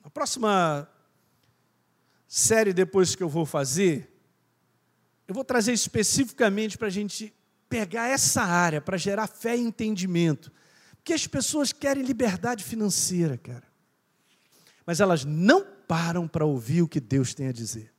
A 0.02 0.10
próxima 0.10 0.90
série 2.30 2.72
depois 2.72 3.14
que 3.14 3.22
eu 3.22 3.28
vou 3.28 3.46
fazer 3.46 4.13
eu 5.28 5.34
vou 5.34 5.44
trazer 5.44 5.74
especificamente 5.74 6.78
para 6.78 6.88
a 6.88 6.92
gente 6.92 7.34
pegar 7.70 8.08
essa 8.08 8.44
área, 8.44 8.82
para 8.82 8.98
gerar 8.98 9.28
fé 9.28 9.56
e 9.56 9.62
entendimento. 9.62 10.52
Porque 10.98 11.14
as 11.14 11.28
pessoas 11.28 11.74
querem 11.74 12.04
liberdade 12.04 12.64
financeira, 12.64 13.38
cara. 13.38 13.64
Mas 14.86 15.00
elas 15.00 15.26
não 15.26 15.66
param 15.88 16.28
para 16.28 16.46
ouvir 16.46 16.82
o 16.82 16.88
que 16.88 17.00
Deus 17.00 17.34
tem 17.34 17.48
a 17.48 17.52
dizer. 17.52 17.92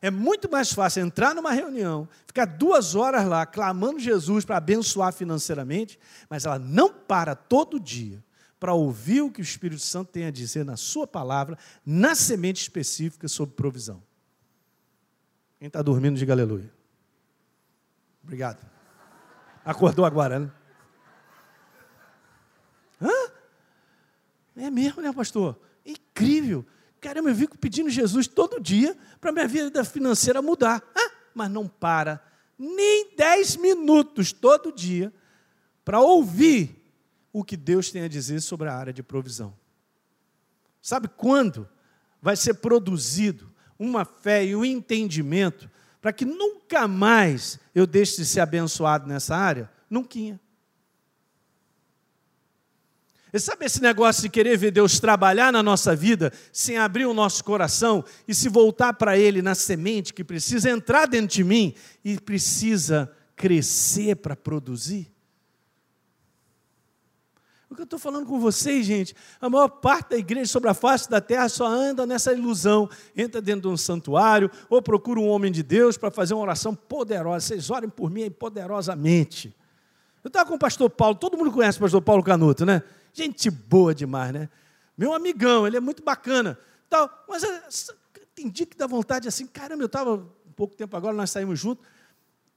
É 0.00 0.10
muito 0.10 0.50
mais 0.50 0.72
fácil 0.72 1.02
entrar 1.02 1.34
numa 1.34 1.52
reunião, 1.52 2.08
ficar 2.26 2.44
duas 2.44 2.94
horas 2.94 3.26
lá 3.26 3.44
clamando 3.44 3.98
Jesus 3.98 4.44
para 4.44 4.56
abençoar 4.56 5.12
financeiramente, 5.12 5.98
mas 6.30 6.44
ela 6.44 6.58
não 6.58 6.92
para 6.92 7.34
todo 7.34 7.80
dia 7.80 8.22
para 8.60 8.74
ouvir 8.74 9.22
o 9.22 9.30
que 9.30 9.40
o 9.40 9.42
Espírito 9.42 9.82
Santo 9.82 10.10
tem 10.10 10.24
a 10.24 10.30
dizer 10.30 10.64
na 10.64 10.76
sua 10.76 11.06
palavra, 11.06 11.56
na 11.84 12.14
semente 12.14 12.60
específica 12.60 13.28
sobre 13.28 13.54
provisão. 13.54 14.02
Quem 15.58 15.66
está 15.66 15.82
dormindo, 15.82 16.16
diga 16.16 16.32
aleluia. 16.32 16.72
Obrigado. 18.22 18.64
Acordou 19.64 20.04
agora, 20.04 20.38
né? 20.38 20.50
Hã? 23.00 23.32
É 24.56 24.70
mesmo, 24.70 25.02
né, 25.02 25.12
pastor? 25.12 25.58
Incrível. 25.84 26.64
Caramba, 27.00 27.30
eu 27.30 27.34
fico 27.34 27.56
pedindo 27.56 27.90
Jesus 27.90 28.26
todo 28.26 28.60
dia 28.60 28.96
para 29.20 29.32
minha 29.32 29.46
vida 29.46 29.84
financeira 29.84 30.42
mudar. 30.42 30.82
Ah, 30.96 31.10
mas 31.34 31.50
não 31.50 31.68
para 31.68 32.22
nem 32.58 33.14
10 33.16 33.56
minutos 33.56 34.32
todo 34.32 34.72
dia 34.72 35.12
para 35.84 36.00
ouvir 36.00 36.76
o 37.32 37.44
que 37.44 37.56
Deus 37.56 37.90
tem 37.90 38.02
a 38.02 38.08
dizer 38.08 38.40
sobre 38.40 38.68
a 38.68 38.74
área 38.74 38.92
de 38.92 39.02
provisão. 39.02 39.56
Sabe 40.82 41.08
quando 41.08 41.68
vai 42.20 42.36
ser 42.36 42.54
produzido 42.54 43.47
uma 43.78 44.04
fé 44.04 44.44
e 44.44 44.56
um 44.56 44.64
entendimento 44.64 45.70
para 46.00 46.12
que 46.12 46.24
nunca 46.24 46.88
mais 46.88 47.58
eu 47.74 47.86
deixe 47.86 48.16
de 48.16 48.26
ser 48.26 48.40
abençoado 48.40 49.06
nessa 49.06 49.36
área? 49.36 49.70
Nunca. 49.90 50.18
E 53.32 53.38
sabe 53.38 53.66
esse 53.66 53.82
negócio 53.82 54.22
de 54.22 54.28
querer 54.30 54.56
ver 54.56 54.70
Deus 54.70 54.98
trabalhar 54.98 55.52
na 55.52 55.62
nossa 55.62 55.94
vida 55.94 56.32
sem 56.52 56.78
abrir 56.78 57.04
o 57.04 57.12
nosso 57.12 57.44
coração 57.44 58.04
e 58.26 58.34
se 58.34 58.48
voltar 58.48 58.94
para 58.94 59.18
Ele 59.18 59.42
na 59.42 59.54
semente 59.54 60.14
que 60.14 60.24
precisa 60.24 60.70
entrar 60.70 61.06
dentro 61.06 61.36
de 61.36 61.44
mim 61.44 61.74
e 62.04 62.18
precisa 62.18 63.12
crescer 63.36 64.16
para 64.16 64.34
produzir? 64.34 65.12
O 67.70 67.74
que 67.74 67.82
eu 67.82 67.84
estou 67.84 67.98
falando 67.98 68.26
com 68.26 68.40
vocês, 68.40 68.86
gente, 68.86 69.14
a 69.40 69.50
maior 69.50 69.68
parte 69.68 70.10
da 70.10 70.16
igreja 70.16 70.50
sobre 70.50 70.70
a 70.70 70.74
face 70.74 71.08
da 71.10 71.20
terra 71.20 71.48
só 71.50 71.66
anda 71.66 72.06
nessa 72.06 72.32
ilusão. 72.32 72.88
Entra 73.14 73.42
dentro 73.42 73.62
de 73.62 73.68
um 73.68 73.76
santuário 73.76 74.50
ou 74.70 74.80
procura 74.80 75.20
um 75.20 75.28
homem 75.28 75.52
de 75.52 75.62
Deus 75.62 75.98
para 75.98 76.10
fazer 76.10 76.32
uma 76.32 76.42
oração 76.42 76.74
poderosa. 76.74 77.46
Vocês 77.46 77.68
orem 77.70 77.90
por 77.90 78.10
mim 78.10 78.30
poderosamente. 78.30 79.54
Eu 80.24 80.28
estava 80.28 80.48
com 80.48 80.56
o 80.56 80.58
pastor 80.58 80.88
Paulo, 80.88 81.14
todo 81.14 81.36
mundo 81.36 81.52
conhece 81.52 81.78
o 81.78 81.82
pastor 81.82 82.00
Paulo 82.00 82.22
Canuto, 82.22 82.64
né? 82.64 82.82
Gente 83.12 83.50
boa 83.50 83.94
demais, 83.94 84.32
né? 84.32 84.48
Meu 84.96 85.12
amigão, 85.12 85.66
ele 85.66 85.76
é 85.76 85.80
muito 85.80 86.02
bacana. 86.02 86.58
Tal, 86.88 87.24
mas 87.28 87.44
é, 87.44 87.62
tem 88.34 88.48
dia 88.48 88.64
que 88.64 88.76
dá 88.76 88.86
vontade 88.86 89.28
assim, 89.28 89.46
caramba, 89.46 89.82
eu 89.82 89.86
estava 89.86 90.14
um 90.14 90.52
pouco 90.56 90.74
tempo 90.74 90.96
agora, 90.96 91.14
nós 91.14 91.30
saímos 91.30 91.60
juntos, 91.60 91.86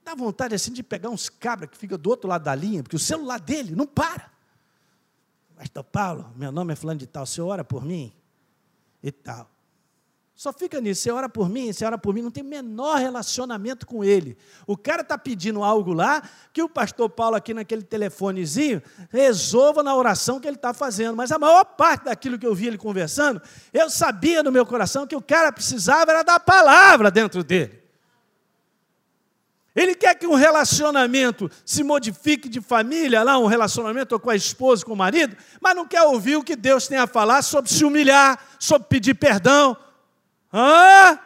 dá 0.03 0.15
vontade 0.15 0.55
assim 0.55 0.71
de 0.71 0.81
pegar 0.81 1.09
uns 1.09 1.27
cabras 1.27 1.69
que 1.69 1.77
fica 1.77 1.97
do 1.97 2.09
outro 2.09 2.29
lado 2.29 2.43
da 2.43 2.55
linha, 2.55 2.81
porque 2.81 2.95
o 2.95 2.99
celular 2.99 3.39
dele 3.39 3.75
não 3.75 3.85
para. 3.85 4.31
Pastor 5.61 5.83
Paulo, 5.83 6.33
meu 6.35 6.51
nome 6.51 6.73
é 6.73 6.75
fulano 6.75 6.99
de 6.99 7.05
tal, 7.05 7.23
você 7.23 7.39
ora 7.39 7.63
por 7.63 7.85
mim? 7.85 8.11
E 9.03 9.11
tal. 9.11 9.47
Só 10.33 10.51
fica 10.51 10.81
nisso, 10.81 11.03
você 11.03 11.11
ora 11.11 11.29
por 11.29 11.47
mim, 11.47 11.71
você 11.71 11.85
ora 11.85 11.99
por 11.99 12.15
mim, 12.15 12.23
não 12.23 12.31
tem 12.31 12.41
menor 12.41 12.97
relacionamento 12.97 13.85
com 13.85 14.03
ele. 14.03 14.35
O 14.65 14.75
cara 14.75 15.03
está 15.03 15.19
pedindo 15.19 15.63
algo 15.63 15.93
lá, 15.93 16.27
que 16.51 16.63
o 16.63 16.67
pastor 16.67 17.11
Paulo 17.11 17.35
aqui 17.35 17.53
naquele 17.53 17.83
telefonezinho 17.83 18.81
resolva 19.11 19.83
na 19.83 19.95
oração 19.95 20.39
que 20.39 20.47
ele 20.47 20.55
está 20.55 20.73
fazendo. 20.73 21.15
Mas 21.15 21.31
a 21.31 21.37
maior 21.37 21.63
parte 21.63 22.05
daquilo 22.05 22.39
que 22.39 22.47
eu 22.47 22.55
vi 22.55 22.65
ele 22.65 22.77
conversando, 22.79 23.39
eu 23.71 23.87
sabia 23.87 24.41
no 24.41 24.51
meu 24.51 24.65
coração 24.65 25.05
que 25.05 25.15
o 25.15 25.21
cara 25.21 25.51
precisava 25.51 26.09
era 26.09 26.23
da 26.23 26.39
palavra 26.39 27.11
dentro 27.11 27.43
dele. 27.43 27.80
Ele 29.73 29.95
quer 29.95 30.15
que 30.15 30.27
um 30.27 30.35
relacionamento 30.35 31.49
se 31.65 31.81
modifique 31.81 32.49
de 32.49 32.59
família, 32.59 33.23
lá 33.23 33.37
um 33.37 33.45
relacionamento 33.45 34.19
com 34.19 34.29
a 34.29 34.35
esposa, 34.35 34.85
com 34.85 34.91
o 34.93 34.97
marido, 34.97 35.35
mas 35.61 35.75
não 35.75 35.87
quer 35.87 36.01
ouvir 36.03 36.35
o 36.35 36.43
que 36.43 36.57
Deus 36.57 36.87
tem 36.87 36.97
a 36.97 37.07
falar 37.07 37.41
sobre 37.41 37.71
se 37.71 37.85
humilhar, 37.85 38.37
sobre 38.59 38.89
pedir 38.89 39.13
perdão. 39.13 39.77
Ah, 40.51 41.19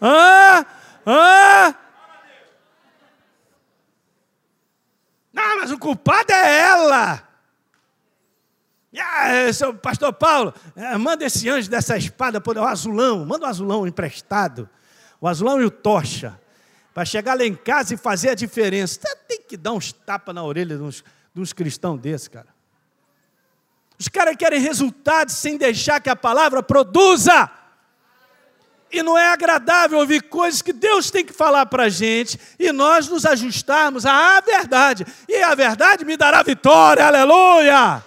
ah, 0.00 0.66
ah. 1.06 1.74
Não, 5.32 5.60
mas 5.60 5.70
o 5.70 5.78
culpado 5.78 6.32
é 6.32 6.60
ela. 6.60 7.28
Ah, 8.98 9.52
seu 9.52 9.72
pastor 9.74 10.12
Paulo, 10.12 10.52
eh, 10.74 10.98
manda 10.98 11.24
esse 11.24 11.48
anjo 11.48 11.70
dessa 11.70 11.96
espada, 11.96 12.42
o 12.44 12.64
azulão, 12.64 13.24
manda 13.24 13.46
o 13.46 13.48
azulão 13.48 13.86
emprestado, 13.86 14.68
o 15.20 15.28
azulão 15.28 15.62
e 15.62 15.64
o 15.64 15.70
tocha 15.70 16.41
para 16.94 17.04
chegar 17.04 17.36
lá 17.36 17.44
em 17.44 17.54
casa 17.54 17.94
e 17.94 17.96
fazer 17.96 18.30
a 18.30 18.34
diferença. 18.34 19.00
Tem 19.28 19.40
que 19.40 19.56
dar 19.56 19.72
uns 19.72 19.92
tapas 19.92 20.34
na 20.34 20.42
orelha 20.42 20.76
de 20.76 20.82
uns, 20.82 21.04
de 21.34 21.40
uns 21.40 21.52
cristãos 21.52 22.00
desses, 22.00 22.28
cara. 22.28 22.48
Os 23.98 24.08
caras 24.08 24.36
querem 24.36 24.60
resultados 24.60 25.36
sem 25.36 25.56
deixar 25.56 26.00
que 26.00 26.10
a 26.10 26.16
palavra 26.16 26.62
produza. 26.62 27.50
E 28.90 29.02
não 29.02 29.16
é 29.16 29.28
agradável 29.28 29.98
ouvir 29.98 30.22
coisas 30.24 30.60
que 30.60 30.72
Deus 30.72 31.10
tem 31.10 31.24
que 31.24 31.32
falar 31.32 31.64
para 31.66 31.84
a 31.84 31.88
gente 31.88 32.38
e 32.58 32.70
nós 32.72 33.08
nos 33.08 33.24
ajustarmos 33.24 34.04
à 34.04 34.40
verdade. 34.40 35.06
E 35.26 35.42
a 35.42 35.54
verdade 35.54 36.04
me 36.04 36.16
dará 36.16 36.42
vitória, 36.42 37.06
aleluia! 37.06 38.04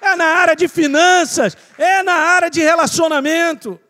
É 0.00 0.16
na 0.16 0.24
área 0.24 0.56
de 0.56 0.66
finanças, 0.66 1.56
é 1.78 2.02
na 2.02 2.14
área 2.14 2.50
de 2.50 2.60
relacionamento. 2.60 3.80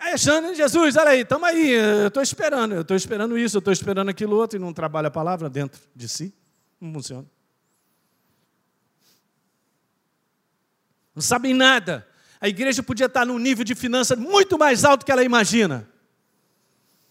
Achando, 0.00 0.54
Jesus, 0.54 0.96
olha 0.96 1.10
aí, 1.10 1.20
estamos 1.20 1.46
aí, 1.46 1.72
eu 1.72 2.08
estou 2.08 2.22
esperando, 2.22 2.74
eu 2.74 2.80
estou 2.80 2.96
esperando 2.96 3.36
isso, 3.36 3.58
eu 3.58 3.58
estou 3.58 3.70
esperando 3.70 4.08
aquilo 4.08 4.34
outro, 4.34 4.58
e 4.58 4.60
não 4.60 4.72
trabalha 4.72 5.08
a 5.08 5.10
palavra 5.10 5.50
dentro 5.50 5.78
de 5.94 6.08
si. 6.08 6.34
Não 6.80 6.90
funciona. 6.94 7.26
Não 11.14 11.20
sabem 11.20 11.52
nada. 11.52 12.08
A 12.40 12.48
igreja 12.48 12.82
podia 12.82 13.06
estar 13.06 13.26
num 13.26 13.38
nível 13.38 13.62
de 13.62 13.74
finanças 13.74 14.18
muito 14.18 14.58
mais 14.58 14.86
alto 14.86 15.04
que 15.04 15.12
ela 15.12 15.22
imagina. 15.22 15.86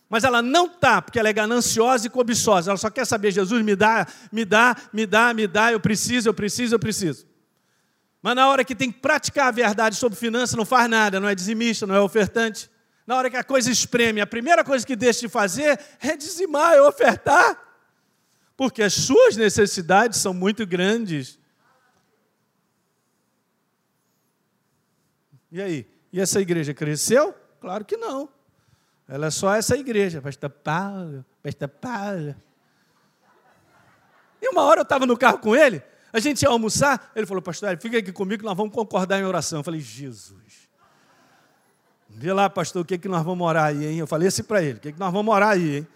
Mas 0.09 0.23
ela 0.23 0.41
não 0.41 0.65
está, 0.65 0.99
porque 0.99 1.19
ela 1.19 1.29
é 1.29 1.33
gananciosa 1.33 2.07
e 2.07 2.09
cobiçosa. 2.09 2.71
Ela 2.71 2.77
só 2.77 2.89
quer 2.89 3.05
saber, 3.05 3.29
Jesus, 3.31 3.63
me 3.63 3.75
dá, 3.75 4.07
me 4.31 4.43
dá, 4.43 4.75
me 4.91 5.05
dá, 5.05 5.31
me 5.31 5.45
dá, 5.45 5.71
eu 5.71 5.79
preciso, 5.79 6.27
eu 6.27 6.33
preciso, 6.33 6.73
eu 6.73 6.79
preciso. 6.79 7.27
Mas 8.19 8.35
na 8.35 8.49
hora 8.49 8.65
que 8.65 8.73
tem 8.73 8.91
que 8.91 8.99
praticar 8.99 9.49
a 9.49 9.51
verdade 9.51 9.95
sobre 9.95 10.17
finanças, 10.17 10.55
não 10.55 10.65
faz 10.65 10.89
nada, 10.89 11.19
não 11.19 11.29
é 11.29 11.35
dizimista, 11.35 11.85
não 11.85 11.93
é 11.93 12.01
ofertante. 12.01 12.67
Na 13.09 13.15
hora 13.15 13.27
que 13.27 13.37
a 13.37 13.43
coisa 13.43 13.71
espreme, 13.71 14.21
a 14.21 14.27
primeira 14.27 14.63
coisa 14.63 14.85
que 14.85 14.95
deixa 14.95 15.21
de 15.21 15.29
fazer 15.29 15.79
é 15.99 16.15
dizimar, 16.15 16.75
é 16.75 16.81
ofertar. 16.83 17.59
Porque 18.55 18.83
as 18.83 18.93
suas 18.93 19.35
necessidades 19.35 20.19
são 20.19 20.31
muito 20.31 20.63
grandes. 20.63 21.39
E 25.51 25.59
aí? 25.59 25.91
E 26.13 26.21
essa 26.21 26.39
igreja 26.39 26.71
cresceu? 26.71 27.33
Claro 27.59 27.83
que 27.83 27.97
não. 27.97 28.29
Ela 29.07 29.25
é 29.25 29.31
só 29.31 29.55
essa 29.55 29.75
igreja, 29.75 30.21
pastor 30.21 30.51
Paulo, 30.51 31.25
pastor 31.41 31.67
Paulo. 31.67 32.35
E 34.39 34.49
uma 34.49 34.61
hora 34.61 34.81
eu 34.81 34.83
estava 34.83 35.07
no 35.07 35.17
carro 35.17 35.39
com 35.39 35.55
ele, 35.55 35.81
a 36.13 36.19
gente 36.19 36.43
ia 36.43 36.49
almoçar, 36.49 37.11
ele 37.15 37.25
falou, 37.25 37.41
pastor, 37.41 37.75
fica 37.81 37.97
aqui 37.97 38.11
comigo, 38.11 38.43
nós 38.43 38.55
vamos 38.55 38.71
concordar 38.71 39.19
em 39.19 39.23
oração. 39.23 39.61
Eu 39.61 39.63
falei, 39.63 39.81
Jesus. 39.81 40.58
Vê 42.21 42.33
lá, 42.33 42.49
pastor, 42.49 42.81
o 42.81 42.85
que, 42.85 42.95
é 42.95 42.97
que 42.97 43.07
nós 43.07 43.23
vamos 43.23 43.47
orar 43.47 43.67
aí, 43.67 43.85
hein? 43.85 43.97
Eu 43.97 44.05
falei 44.05 44.27
assim 44.27 44.43
para 44.43 44.61
ele, 44.61 44.77
o 44.77 44.81
que, 44.81 44.89
é 44.89 44.91
que 44.91 44.99
nós 44.99 45.13
vamos 45.13 45.33
orar 45.33 45.51
aí, 45.51 45.77
hein? 45.77 45.87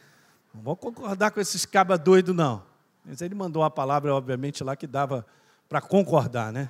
Não 0.53 0.62
vamos 0.62 0.79
concordar 0.79 1.31
com 1.31 1.41
esses 1.41 1.65
cabas 1.65 1.99
doidos, 1.99 2.33
não. 2.33 2.63
Mas 3.03 3.21
ele 3.21 3.36
mandou 3.36 3.62
uma 3.62 3.69
palavra, 3.69 4.15
obviamente, 4.15 4.63
lá 4.63 4.73
que 4.73 4.88
dava 4.88 5.27
para 5.67 5.81
concordar, 5.81 6.53
né? 6.53 6.69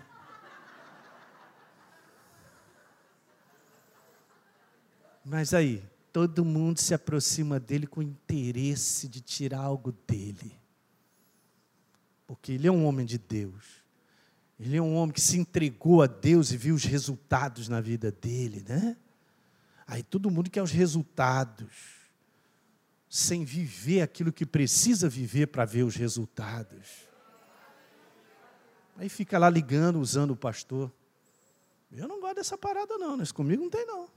Mas 5.24 5.54
aí, 5.54 5.84
todo 6.12 6.44
mundo 6.44 6.80
se 6.80 6.96
aproxima 6.96 7.60
dele 7.60 7.86
com 7.86 8.02
interesse 8.02 9.08
de 9.08 9.22
tirar 9.22 9.60
algo 9.60 9.92
dele. 10.08 10.60
Porque 12.26 12.54
ele 12.54 12.66
é 12.66 12.72
um 12.72 12.88
homem 12.88 13.06
de 13.06 13.20
Deus. 13.20 13.84
Ele 14.60 14.78
é 14.78 14.82
um 14.82 14.96
homem 14.96 15.14
que 15.14 15.22
se 15.22 15.38
entregou 15.38 16.02
a 16.02 16.08
Deus 16.08 16.52
e 16.52 16.58
viu 16.58 16.74
os 16.74 16.86
resultados 16.86 17.70
na 17.70 17.80
vida 17.80 18.12
dele, 18.12 18.66
né? 18.68 18.98
Aí 19.86 20.02
todo 20.02 20.32
mundo 20.32 20.50
quer 20.50 20.62
os 20.62 20.72
resultados, 20.72 21.74
sem 23.10 23.44
viver 23.46 24.02
aquilo 24.02 24.32
que 24.32 24.46
precisa 24.46 25.10
viver 25.10 25.48
para 25.48 25.66
ver 25.66 25.84
os 25.84 25.96
resultados. 25.96 27.08
Aí 28.98 29.10
fica 29.10 29.38
lá 29.38 29.50
ligando, 29.50 30.00
usando 30.00 30.32
o 30.32 30.36
pastor. 30.36 30.92
Eu 31.92 32.08
não 32.08 32.20
gosto 32.20 32.36
dessa 32.36 32.58
parada, 32.58 32.98
não, 32.98 33.18
mas 33.18 33.32
comigo 33.32 33.64
não 33.64 33.70
tem, 33.70 33.86
não. 33.86 34.08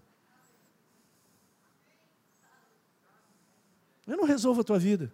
Eu 4.07 4.17
não 4.17 4.25
resolvo 4.25 4.61
a 4.61 4.65
tua 4.65 4.79
vida. 4.79 5.13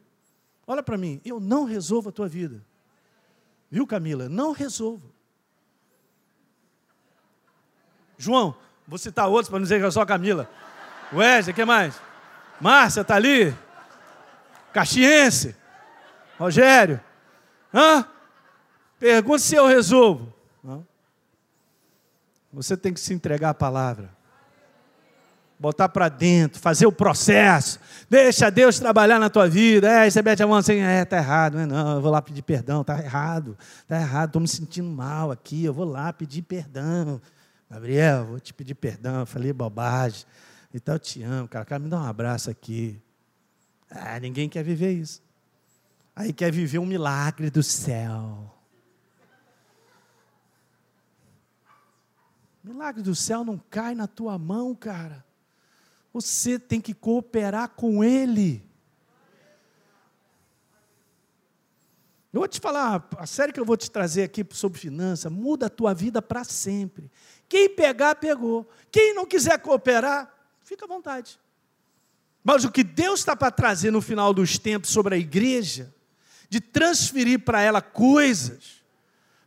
Olha 0.66 0.82
para 0.82 0.98
mim, 0.98 1.20
eu 1.24 1.40
não 1.40 1.64
resolvo 1.64 2.10
a 2.10 2.12
tua 2.12 2.28
vida. 2.28 2.64
Viu, 3.70 3.86
Camila? 3.86 4.28
Não 4.28 4.52
resolvo. 4.52 5.12
João, 8.18 8.56
vou 8.86 8.98
citar 8.98 9.28
outros 9.28 9.48
para 9.48 9.58
não 9.58 9.64
dizer 9.64 9.80
que 9.80 9.86
é 9.86 9.90
só 9.90 10.02
a 10.02 10.06
Camila. 10.06 10.48
Wesley, 11.12 11.52
o 11.52 11.54
que 11.54 11.64
mais? 11.64 12.00
Márcia, 12.60 13.02
está 13.02 13.16
ali? 13.16 13.54
Caxiense? 14.72 15.54
Rogério? 16.38 17.00
Hã? 17.72 18.06
Pergunta 18.98 19.38
se 19.38 19.54
eu 19.54 19.66
resolvo. 19.66 20.32
Não. 20.62 20.86
Você 22.52 22.76
tem 22.76 22.92
que 22.92 23.00
se 23.00 23.12
entregar 23.12 23.50
à 23.50 23.54
palavra 23.54 24.10
botar 25.62 25.88
para 25.88 26.08
dentro, 26.08 26.60
fazer 26.60 26.86
o 26.86 26.92
processo, 26.92 27.78
deixa 28.10 28.50
Deus 28.50 28.80
trabalhar 28.80 29.20
na 29.20 29.30
tua 29.30 29.48
vida. 29.48 29.88
É, 29.88 30.10
você 30.10 30.20
mete 30.20 30.42
a 30.42 30.46
mão 30.46 30.56
assim, 30.56 30.78
é, 30.78 31.04
tá 31.04 31.18
errado, 31.18 31.54
não 31.54 31.60
é 31.60 31.66
não, 31.66 31.94
eu 31.94 32.00
vou 32.00 32.10
lá 32.10 32.20
pedir 32.20 32.42
perdão, 32.42 32.82
tá 32.82 32.98
errado, 32.98 33.56
tá 33.86 34.00
errado, 34.00 34.30
estou 34.30 34.42
me 34.42 34.48
sentindo 34.48 34.90
mal 34.90 35.30
aqui, 35.30 35.64
eu 35.64 35.72
vou 35.72 35.84
lá 35.84 36.12
pedir 36.12 36.42
perdão. 36.42 37.20
Gabriel, 37.72 38.26
vou 38.26 38.38
te 38.38 38.52
pedir 38.52 38.74
perdão, 38.74 39.20
eu 39.20 39.26
falei 39.26 39.50
bobagem. 39.50 40.26
Então 40.74 40.94
eu 40.94 40.98
te 40.98 41.22
amo, 41.22 41.48
cara, 41.48 41.64
cara, 41.64 41.78
me 41.78 41.88
dá 41.88 42.02
um 42.02 42.04
abraço 42.04 42.50
aqui. 42.50 43.00
Ah, 43.88 44.20
ninguém 44.20 44.46
quer 44.46 44.62
viver 44.62 44.92
isso. 44.92 45.22
Aí 46.14 46.34
quer 46.34 46.52
viver 46.52 46.78
um 46.78 46.84
milagre 46.84 47.48
do 47.48 47.62
céu. 47.62 48.54
Milagre 52.62 53.00
do 53.00 53.14
céu 53.14 53.42
não 53.42 53.56
cai 53.56 53.94
na 53.94 54.06
tua 54.06 54.36
mão, 54.36 54.74
cara. 54.74 55.24
Você 56.12 56.58
tem 56.58 56.78
que 56.78 56.92
cooperar 56.92 57.70
com 57.70 58.04
Ele. 58.04 58.62
Eu 62.32 62.40
vou 62.40 62.48
te 62.48 62.58
falar, 62.60 63.06
a 63.18 63.26
série 63.26 63.52
que 63.52 63.60
eu 63.60 63.64
vou 63.64 63.76
te 63.76 63.90
trazer 63.90 64.22
aqui 64.22 64.46
sobre 64.52 64.78
finanças, 64.78 65.30
muda 65.30 65.66
a 65.66 65.70
tua 65.70 65.92
vida 65.92 66.22
para 66.22 66.44
sempre. 66.44 67.10
Quem 67.48 67.68
pegar, 67.68 68.14
pegou. 68.14 68.66
Quem 68.90 69.14
não 69.14 69.26
quiser 69.26 69.58
cooperar, 69.58 70.32
fica 70.64 70.86
à 70.86 70.88
vontade. 70.88 71.38
Mas 72.42 72.64
o 72.64 72.70
que 72.70 72.82
Deus 72.82 73.20
está 73.20 73.36
para 73.36 73.50
trazer 73.50 73.90
no 73.90 74.00
final 74.00 74.32
dos 74.32 74.58
tempos 74.58 74.90
sobre 74.90 75.14
a 75.14 75.18
igreja, 75.18 75.92
de 76.48 76.60
transferir 76.60 77.40
para 77.40 77.60
ela 77.60 77.82
coisas, 77.82 78.82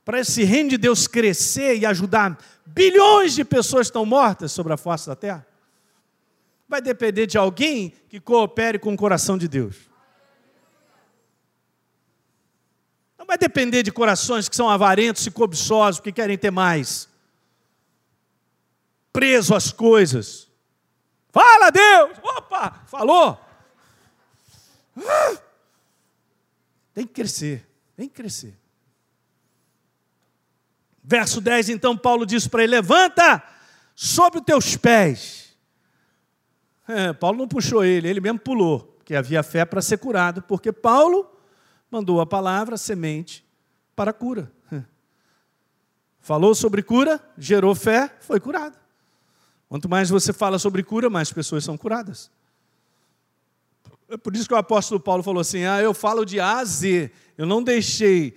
para 0.03 0.19
esse 0.19 0.43
reino 0.43 0.69
de 0.69 0.77
Deus 0.77 1.07
crescer 1.07 1.77
e 1.77 1.85
ajudar 1.85 2.37
bilhões 2.65 3.33
de 3.33 3.45
pessoas 3.45 3.87
estão 3.87 4.05
mortas 4.05 4.51
sobre 4.51 4.73
a 4.73 4.77
face 4.77 5.07
da 5.07 5.15
terra, 5.15 5.45
vai 6.67 6.81
depender 6.81 7.27
de 7.27 7.37
alguém 7.37 7.93
que 8.09 8.19
coopere 8.19 8.79
com 8.79 8.93
o 8.93 8.97
coração 8.97 9.37
de 9.37 9.47
Deus. 9.47 9.75
Não 13.25 13.29
vai 13.29 13.39
depender 13.39 13.81
de 13.81 13.91
corações 13.91 14.47
que 14.47 14.55
são 14.55 14.69
avarentos 14.69 15.25
e 15.25 15.31
cobiçosos, 15.31 15.99
que 15.99 16.11
querem 16.11 16.37
ter 16.37 16.51
mais. 16.51 17.09
Preso 19.11 19.55
às 19.55 19.71
coisas. 19.71 20.47
Fala, 21.31 21.71
Deus! 21.71 22.19
Opa! 22.21 22.83
Falou! 22.85 23.43
Tem 26.93 27.07
que 27.07 27.13
crescer, 27.13 27.67
tem 27.97 28.07
que 28.07 28.13
crescer. 28.13 28.55
Verso 31.03 31.41
10, 31.41 31.69
então, 31.69 31.97
Paulo 31.97 32.27
diz 32.27 32.47
para 32.47 32.63
ele: 32.63 32.75
Levanta 32.75 33.41
sobre 33.95 34.39
os 34.39 34.45
teus 34.45 34.77
pés 34.77 35.45
é, 36.87 37.11
Paulo 37.19 37.39
não 37.39 37.47
puxou 37.47 37.83
ele, 37.83 38.07
ele 38.07 38.21
mesmo 38.21 38.37
pulou, 38.37 38.81
porque 38.97 39.15
havia 39.15 39.41
fé 39.41 39.65
para 39.65 39.81
ser 39.81 39.97
curado, 39.97 40.43
porque 40.43 40.71
Paulo 40.71 41.34
mandou 41.95 42.19
a 42.19 42.25
palavra, 42.25 42.75
a 42.75 42.77
semente, 42.77 43.45
para 43.95 44.11
a 44.11 44.13
cura. 44.13 44.51
Falou 46.19 46.53
sobre 46.53 46.83
cura, 46.83 47.21
gerou 47.37 47.73
fé, 47.73 48.13
foi 48.19 48.39
curado. 48.39 48.77
Quanto 49.69 49.87
mais 49.87 50.09
você 50.09 50.33
fala 50.33 50.59
sobre 50.59 50.83
cura, 50.83 51.09
mais 51.09 51.31
pessoas 51.31 51.63
são 51.63 51.77
curadas. 51.77 52.29
É 54.09 54.17
por 54.17 54.35
isso 54.35 54.47
que 54.47 54.53
o 54.53 54.57
apóstolo 54.57 54.99
Paulo 54.99 55.23
falou 55.23 55.39
assim: 55.39 55.63
Ah, 55.63 55.81
eu 55.81 55.93
falo 55.93 56.25
de 56.25 56.39
A 56.39 56.57
a 56.57 56.65
Z, 56.65 57.11
eu 57.37 57.45
não 57.45 57.63
deixei 57.63 58.35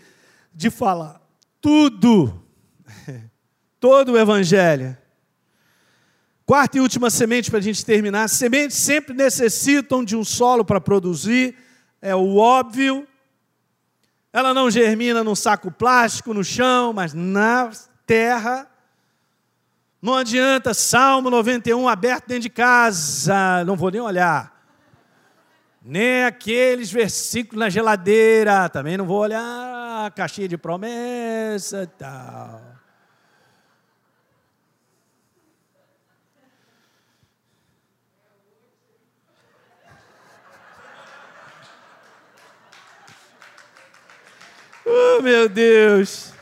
de 0.55 0.71
falar 0.71 1.21
tudo, 1.61 2.40
todo 3.81 4.12
o 4.12 4.18
Evangelho. 4.18 4.97
Quarta 6.47 6.79
e 6.79 6.81
última 6.81 7.11
semente 7.11 7.51
para 7.51 7.59
a 7.59 7.62
gente 7.62 7.85
terminar. 7.85 8.29
Sementes 8.29 8.77
sempre 8.77 9.14
necessitam 9.14 10.05
de 10.05 10.14
um 10.14 10.23
solo 10.23 10.64
para 10.64 10.81
produzir, 10.81 11.57
é 12.01 12.14
o 12.14 12.37
óbvio. 12.37 13.08
Ela 14.33 14.53
não 14.53 14.71
germina 14.71 15.25
num 15.25 15.35
saco 15.35 15.71
plástico, 15.71 16.35
no 16.35 16.45
chão, 16.45 16.93
mas 16.93 17.14
na 17.14 17.71
terra. 18.07 18.69
Não 20.01 20.14
adianta, 20.14 20.75
Salmo 20.75 21.31
91 21.31 21.88
aberto 21.88 22.29
dentro 22.29 22.43
de 22.43 22.51
casa, 22.51 23.64
não 23.64 23.77
vou 23.77 23.91
nem 23.91 24.01
olhar. 24.01 24.57
Nem 25.83 26.25
aqueles 26.25 26.91
versículos 26.91 27.59
na 27.59 27.71
geladeira, 27.71 28.69
também 28.69 28.97
não 28.97 29.07
vou 29.07 29.19
olhar, 29.19 30.11
caixinha 30.12 30.47
de 30.47 30.59
promessa 30.59 31.83
e 31.83 31.87
tal. 31.87 32.67
Oh, 44.90 45.20
meu 45.20 45.48
Deus. 45.48 46.33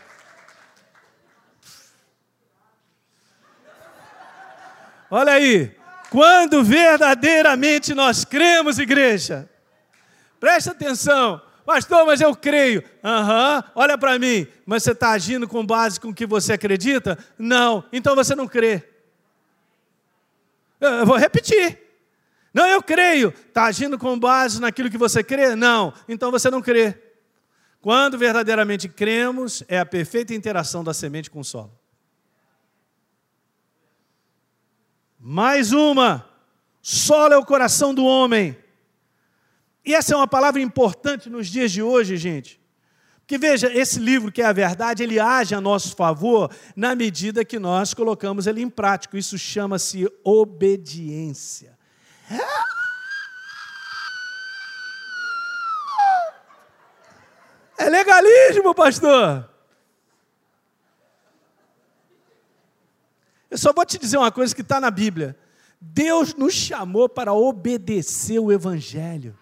Olha 5.11 5.33
aí. 5.33 5.75
Quando 6.11 6.63
verdadeiramente 6.63 7.93
nós 7.93 8.25
cremos, 8.25 8.79
igreja, 8.79 9.51
presta 10.39 10.71
atenção, 10.71 11.43
pastor, 11.65 12.07
mas 12.07 12.21
eu 12.21 12.35
creio. 12.37 12.85
Aham, 13.03 13.57
uhum, 13.57 13.73
olha 13.75 13.99
para 13.99 14.17
mim, 14.19 14.47
mas 14.65 14.85
você 14.85 14.93
está 14.93 15.11
agindo 15.11 15.49
com 15.49 15.67
base 15.67 15.99
com 15.99 16.09
o 16.11 16.15
que 16.15 16.25
você 16.25 16.53
acredita? 16.53 17.19
Não, 17.37 17.85
então 17.93 18.15
você 18.15 18.37
não 18.37 18.47
crê. 18.47 18.85
Eu 20.81 21.05
vou 21.05 21.17
repetir. 21.17 21.79
Não, 22.55 22.67
eu 22.67 22.83
creio. 22.83 23.35
Está 23.49 23.65
agindo 23.65 23.99
com 23.99 24.19
base 24.19 24.61
naquilo 24.61 24.89
que 24.89 24.97
você 24.97 25.23
crê? 25.25 25.57
Não. 25.57 25.93
Então 26.09 26.31
você 26.31 26.51
não 26.51 26.63
crê. 26.63 27.06
Quando 27.87 28.19
verdadeiramente 28.19 28.89
cremos, 28.89 29.63
é 29.69 29.79
a 29.79 29.87
perfeita 29.87 30.35
interação 30.35 30.83
da 30.83 30.93
semente 30.93 31.31
com 31.31 31.39
o 31.39 31.45
solo. 31.45 31.71
Mais 35.21 35.71
uma. 35.71 36.29
Solo 36.83 37.35
é 37.35 37.37
o 37.37 37.47
coração 37.47 37.95
do 37.95 38.05
homem. 38.05 38.59
E 39.85 39.95
essa 39.95 40.15
é 40.15 40.17
uma 40.17 40.27
palavra 40.27 40.61
importante 40.61 41.31
nos 41.31 41.47
dias 41.47 41.71
de 41.71 41.81
hoje, 41.81 42.17
gente. 42.17 42.61
Porque 43.19 43.39
veja, 43.39 43.73
esse 43.73 44.01
livro 44.01 44.33
que 44.33 44.43
é 44.43 44.47
a 44.47 44.53
verdade, 44.53 45.05
ele 45.05 45.21
age 45.21 45.55
a 45.55 45.61
nosso 45.61 45.95
favor 45.95 46.51
na 46.75 46.93
medida 46.97 47.45
que 47.45 47.57
nós 47.57 47.95
colocamos 47.95 48.49
ele 48.49 48.63
em 48.63 48.69
prática. 48.69 49.17
Isso 49.17 49.39
chama-se 49.39 50.11
obediência. 50.25 51.79
É 57.79 57.89
legalismo, 57.91 58.75
pastor. 58.75 59.49
Eu 63.51 63.59
só 63.59 63.73
vou 63.73 63.85
te 63.85 63.99
dizer 63.99 64.17
uma 64.17 64.33
coisa 64.33 64.55
que 64.55 64.63
está 64.63 64.81
na 64.81 64.91
Bíblia. 64.91 65.37
Deus 65.81 66.35
nos 66.35 66.55
chamou 66.55 67.09
para 67.09 67.33
obedecer 67.33 68.39
o 68.39 68.51
Evangelho. 68.51 69.37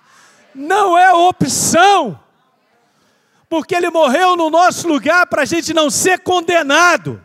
Não 0.54 0.96
é 0.96 1.12
opção, 1.12 2.20
porque 3.48 3.74
Ele 3.74 3.90
morreu 3.90 4.36
no 4.36 4.50
nosso 4.50 4.86
lugar 4.86 5.26
para 5.26 5.42
a 5.42 5.44
gente 5.44 5.72
não 5.72 5.90
ser 5.90 6.20
condenado. 6.20 7.24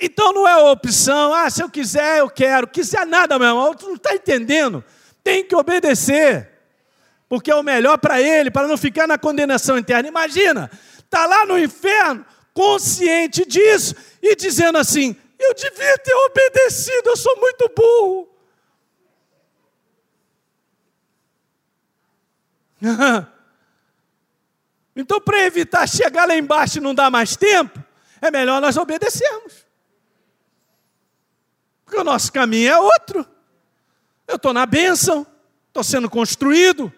Então 0.00 0.32
não 0.32 0.48
é 0.48 0.56
opção, 0.56 1.32
ah, 1.32 1.48
se 1.48 1.62
eu 1.62 1.70
quiser, 1.70 2.18
eu 2.18 2.28
quero. 2.28 2.66
Quiser 2.66 3.06
nada, 3.06 3.38
meu 3.38 3.48
irmão, 3.48 3.74
tu 3.74 3.86
não 3.86 3.94
está 3.94 4.14
entendendo. 4.14 4.84
Tem 5.22 5.44
que 5.44 5.54
obedecer 5.54 6.51
porque 7.32 7.50
é 7.50 7.54
o 7.54 7.62
melhor 7.62 7.96
para 7.96 8.20
ele, 8.20 8.50
para 8.50 8.68
não 8.68 8.76
ficar 8.76 9.08
na 9.08 9.16
condenação 9.16 9.78
eterna. 9.78 10.06
Imagina, 10.06 10.70
está 10.98 11.24
lá 11.24 11.46
no 11.46 11.58
inferno, 11.58 12.26
consciente 12.52 13.46
disso, 13.46 13.94
e 14.20 14.36
dizendo 14.36 14.76
assim: 14.76 15.16
eu 15.38 15.54
devia 15.54 15.96
ter 15.96 16.12
obedecido, 16.12 17.08
eu 17.08 17.16
sou 17.16 17.34
muito 17.40 17.72
burro. 17.74 18.28
então, 24.94 25.18
para 25.18 25.46
evitar 25.46 25.88
chegar 25.88 26.28
lá 26.28 26.36
embaixo 26.36 26.76
e 26.76 26.82
não 26.82 26.94
dar 26.94 27.10
mais 27.10 27.34
tempo, 27.34 27.82
é 28.20 28.30
melhor 28.30 28.60
nós 28.60 28.76
obedecermos. 28.76 29.66
Porque 31.86 31.98
o 31.98 32.04
nosso 32.04 32.30
caminho 32.30 32.68
é 32.68 32.78
outro. 32.78 33.26
Eu 34.28 34.36
estou 34.36 34.52
na 34.52 34.66
bênção, 34.66 35.26
estou 35.68 35.82
sendo 35.82 36.10
construído, 36.10 36.92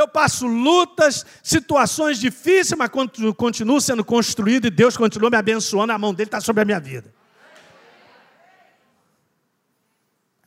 eu 0.00 0.08
passo 0.08 0.46
lutas, 0.46 1.24
situações 1.42 2.18
difíceis, 2.18 2.78
mas 2.78 2.90
continuo 3.36 3.80
sendo 3.80 4.04
construído 4.04 4.66
e 4.66 4.70
Deus 4.70 4.96
continua 4.96 5.30
me 5.30 5.36
abençoando, 5.36 5.92
a 5.92 5.98
mão 5.98 6.14
dele 6.14 6.28
está 6.28 6.40
sobre 6.40 6.62
a 6.62 6.64
minha 6.64 6.80
vida. 6.80 7.12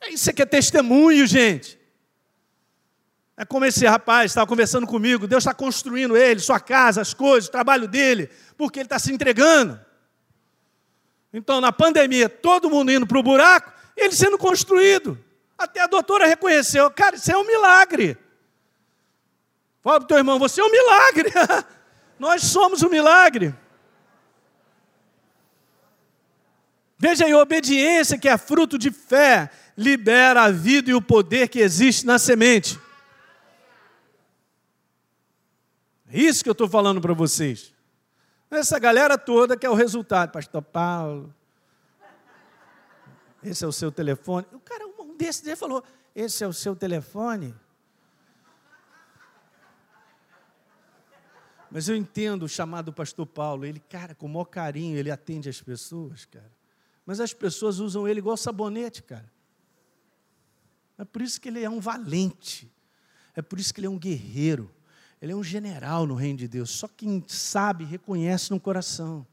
É 0.00 0.10
isso 0.10 0.32
que 0.32 0.42
é 0.42 0.46
testemunho, 0.46 1.26
gente. 1.26 1.78
É 3.36 3.44
como 3.44 3.64
esse 3.64 3.84
rapaz 3.86 4.30
estava 4.30 4.46
conversando 4.46 4.86
comigo, 4.86 5.26
Deus 5.26 5.42
está 5.42 5.52
construindo 5.52 6.16
ele, 6.16 6.38
sua 6.38 6.60
casa, 6.60 7.00
as 7.00 7.12
coisas, 7.12 7.48
o 7.48 7.52
trabalho 7.52 7.88
dele, 7.88 8.30
porque 8.56 8.78
ele 8.78 8.86
está 8.86 8.98
se 8.98 9.12
entregando. 9.12 9.80
Então, 11.32 11.60
na 11.60 11.72
pandemia, 11.72 12.28
todo 12.28 12.70
mundo 12.70 12.92
indo 12.92 13.06
para 13.06 13.18
o 13.18 13.22
buraco, 13.22 13.72
ele 13.96 14.14
sendo 14.14 14.38
construído. 14.38 15.18
Até 15.58 15.80
a 15.80 15.86
doutora 15.86 16.26
reconheceu, 16.26 16.88
cara, 16.90 17.16
isso 17.16 17.30
é 17.32 17.36
um 17.36 17.44
milagre. 17.44 18.16
Fala 19.84 20.00
para 20.00 20.04
o 20.04 20.08
teu 20.08 20.16
irmão, 20.16 20.38
você 20.38 20.62
é 20.62 20.64
um 20.64 20.70
milagre. 20.70 21.30
Nós 22.18 22.42
somos 22.44 22.82
um 22.82 22.88
milagre. 22.88 23.54
Veja 26.96 27.26
aí, 27.26 27.34
obediência 27.34 28.16
que 28.16 28.26
é 28.26 28.38
fruto 28.38 28.78
de 28.78 28.90
fé 28.90 29.50
libera 29.76 30.44
a 30.44 30.50
vida 30.50 30.90
e 30.90 30.94
o 30.94 31.02
poder 31.02 31.48
que 31.50 31.58
existe 31.58 32.06
na 32.06 32.18
semente. 32.18 32.80
É 36.08 36.18
isso 36.18 36.42
que 36.42 36.48
eu 36.48 36.52
estou 36.52 36.68
falando 36.68 36.98
para 36.98 37.12
vocês. 37.12 37.74
Essa 38.50 38.78
galera 38.78 39.18
toda 39.18 39.54
que 39.54 39.66
é 39.66 39.70
o 39.70 39.74
resultado, 39.74 40.32
Pastor 40.32 40.62
Paulo. 40.62 41.34
Esse 43.42 43.66
é 43.66 43.68
o 43.68 43.72
seu 43.72 43.92
telefone. 43.92 44.46
O 44.50 44.60
cara, 44.60 44.86
um 44.98 45.14
desses, 45.14 45.58
falou: 45.58 45.84
Esse 46.14 46.42
é 46.42 46.46
o 46.46 46.54
seu 46.54 46.74
telefone? 46.74 47.54
Mas 51.74 51.88
eu 51.88 51.96
entendo 51.96 52.44
o 52.44 52.48
chamado 52.48 52.92
pastor 52.92 53.26
Paulo. 53.26 53.64
Ele, 53.64 53.80
cara, 53.80 54.14
com 54.14 54.26
o 54.26 54.28
maior 54.28 54.44
carinho, 54.44 54.96
ele 54.96 55.10
atende 55.10 55.48
as 55.48 55.60
pessoas, 55.60 56.24
cara. 56.24 56.52
Mas 57.04 57.18
as 57.18 57.34
pessoas 57.34 57.80
usam 57.80 58.06
ele 58.06 58.20
igual 58.20 58.36
sabonete, 58.36 59.02
cara. 59.02 59.28
É 60.96 61.04
por 61.04 61.20
isso 61.20 61.40
que 61.40 61.48
ele 61.48 61.64
é 61.64 61.68
um 61.68 61.80
valente. 61.80 62.72
É 63.34 63.42
por 63.42 63.58
isso 63.58 63.74
que 63.74 63.80
ele 63.80 63.88
é 63.88 63.90
um 63.90 63.98
guerreiro. 63.98 64.72
Ele 65.20 65.32
é 65.32 65.34
um 65.34 65.42
general 65.42 66.06
no 66.06 66.14
reino 66.14 66.38
de 66.38 66.46
Deus. 66.46 66.70
Só 66.70 66.86
quem 66.86 67.24
sabe, 67.26 67.82
reconhece 67.82 68.52
no 68.52 68.60
coração. 68.60 69.26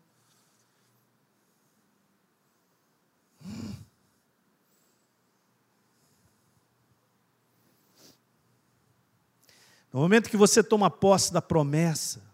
No 9.93 9.99
momento 9.99 10.27
que 10.27 10.37
você 10.37 10.63
toma 10.63 10.89
posse 10.89 11.31
da 11.31 11.39
promessa, 11.39 12.30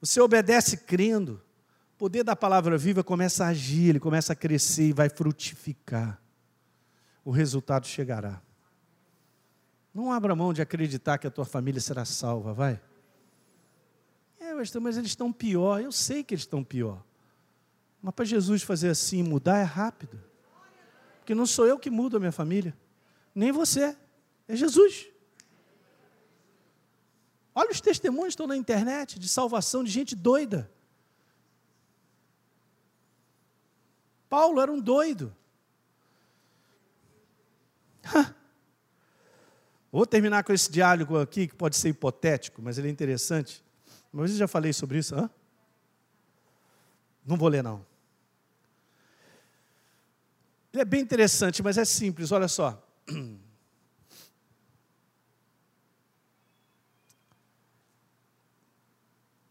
você 0.00 0.20
obedece 0.20 0.78
crendo. 0.78 1.42
O 1.94 1.98
poder 1.98 2.24
da 2.24 2.34
palavra 2.34 2.78
viva 2.78 3.04
começa 3.04 3.44
a 3.44 3.48
agir, 3.48 3.90
ele 3.90 4.00
começa 4.00 4.32
a 4.32 4.36
crescer 4.36 4.88
e 4.88 4.92
vai 4.92 5.08
frutificar. 5.08 6.20
O 7.24 7.30
resultado 7.30 7.86
chegará. 7.86 8.40
Não 9.92 10.10
abra 10.10 10.34
mão 10.34 10.52
de 10.52 10.62
acreditar 10.62 11.18
que 11.18 11.26
a 11.26 11.30
tua 11.30 11.44
família 11.44 11.80
será 11.80 12.04
salva, 12.04 12.54
vai. 12.54 12.80
É, 14.38 14.54
mas 14.54 14.96
eles 14.96 15.10
estão 15.10 15.32
pior. 15.32 15.82
Eu 15.82 15.92
sei 15.92 16.24
que 16.24 16.32
eles 16.34 16.42
estão 16.42 16.64
pior. 16.64 17.04
Mas 18.00 18.14
para 18.14 18.24
Jesus 18.24 18.62
fazer 18.62 18.88
assim, 18.88 19.22
mudar 19.22 19.58
é 19.58 19.62
rápido. 19.62 20.18
Porque 21.18 21.34
não 21.34 21.44
sou 21.44 21.66
eu 21.66 21.78
que 21.78 21.90
mudo 21.90 22.16
a 22.16 22.20
minha 22.20 22.32
família, 22.32 22.74
nem 23.34 23.52
você, 23.52 23.96
é 24.48 24.56
Jesus. 24.56 25.09
Olha 27.54 27.70
os 27.70 27.80
testemunhos 27.80 28.28
que 28.28 28.34
estão 28.34 28.46
na 28.46 28.56
internet 28.56 29.18
de 29.18 29.28
salvação 29.28 29.82
de 29.82 29.90
gente 29.90 30.14
doida. 30.14 30.70
Paulo 34.28 34.60
era 34.60 34.70
um 34.70 34.80
doido. 34.80 35.34
Vou 39.90 40.06
terminar 40.06 40.44
com 40.44 40.52
esse 40.52 40.70
diálogo 40.70 41.18
aqui, 41.18 41.48
que 41.48 41.54
pode 41.54 41.76
ser 41.76 41.88
hipotético, 41.88 42.62
mas 42.62 42.78
ele 42.78 42.86
é 42.86 42.90
interessante. 42.90 43.64
Mas 44.12 44.30
eu 44.30 44.36
já 44.36 44.46
falei 44.48 44.72
sobre 44.72 44.98
isso. 44.98 45.16
Hã? 45.16 45.28
Não 47.26 47.36
vou 47.36 47.48
ler, 47.48 47.62
não. 47.62 47.84
Ele 50.72 50.82
é 50.82 50.84
bem 50.84 51.00
interessante, 51.00 51.62
mas 51.62 51.76
é 51.76 51.84
simples, 51.84 52.30
olha 52.30 52.46
só. 52.46 52.80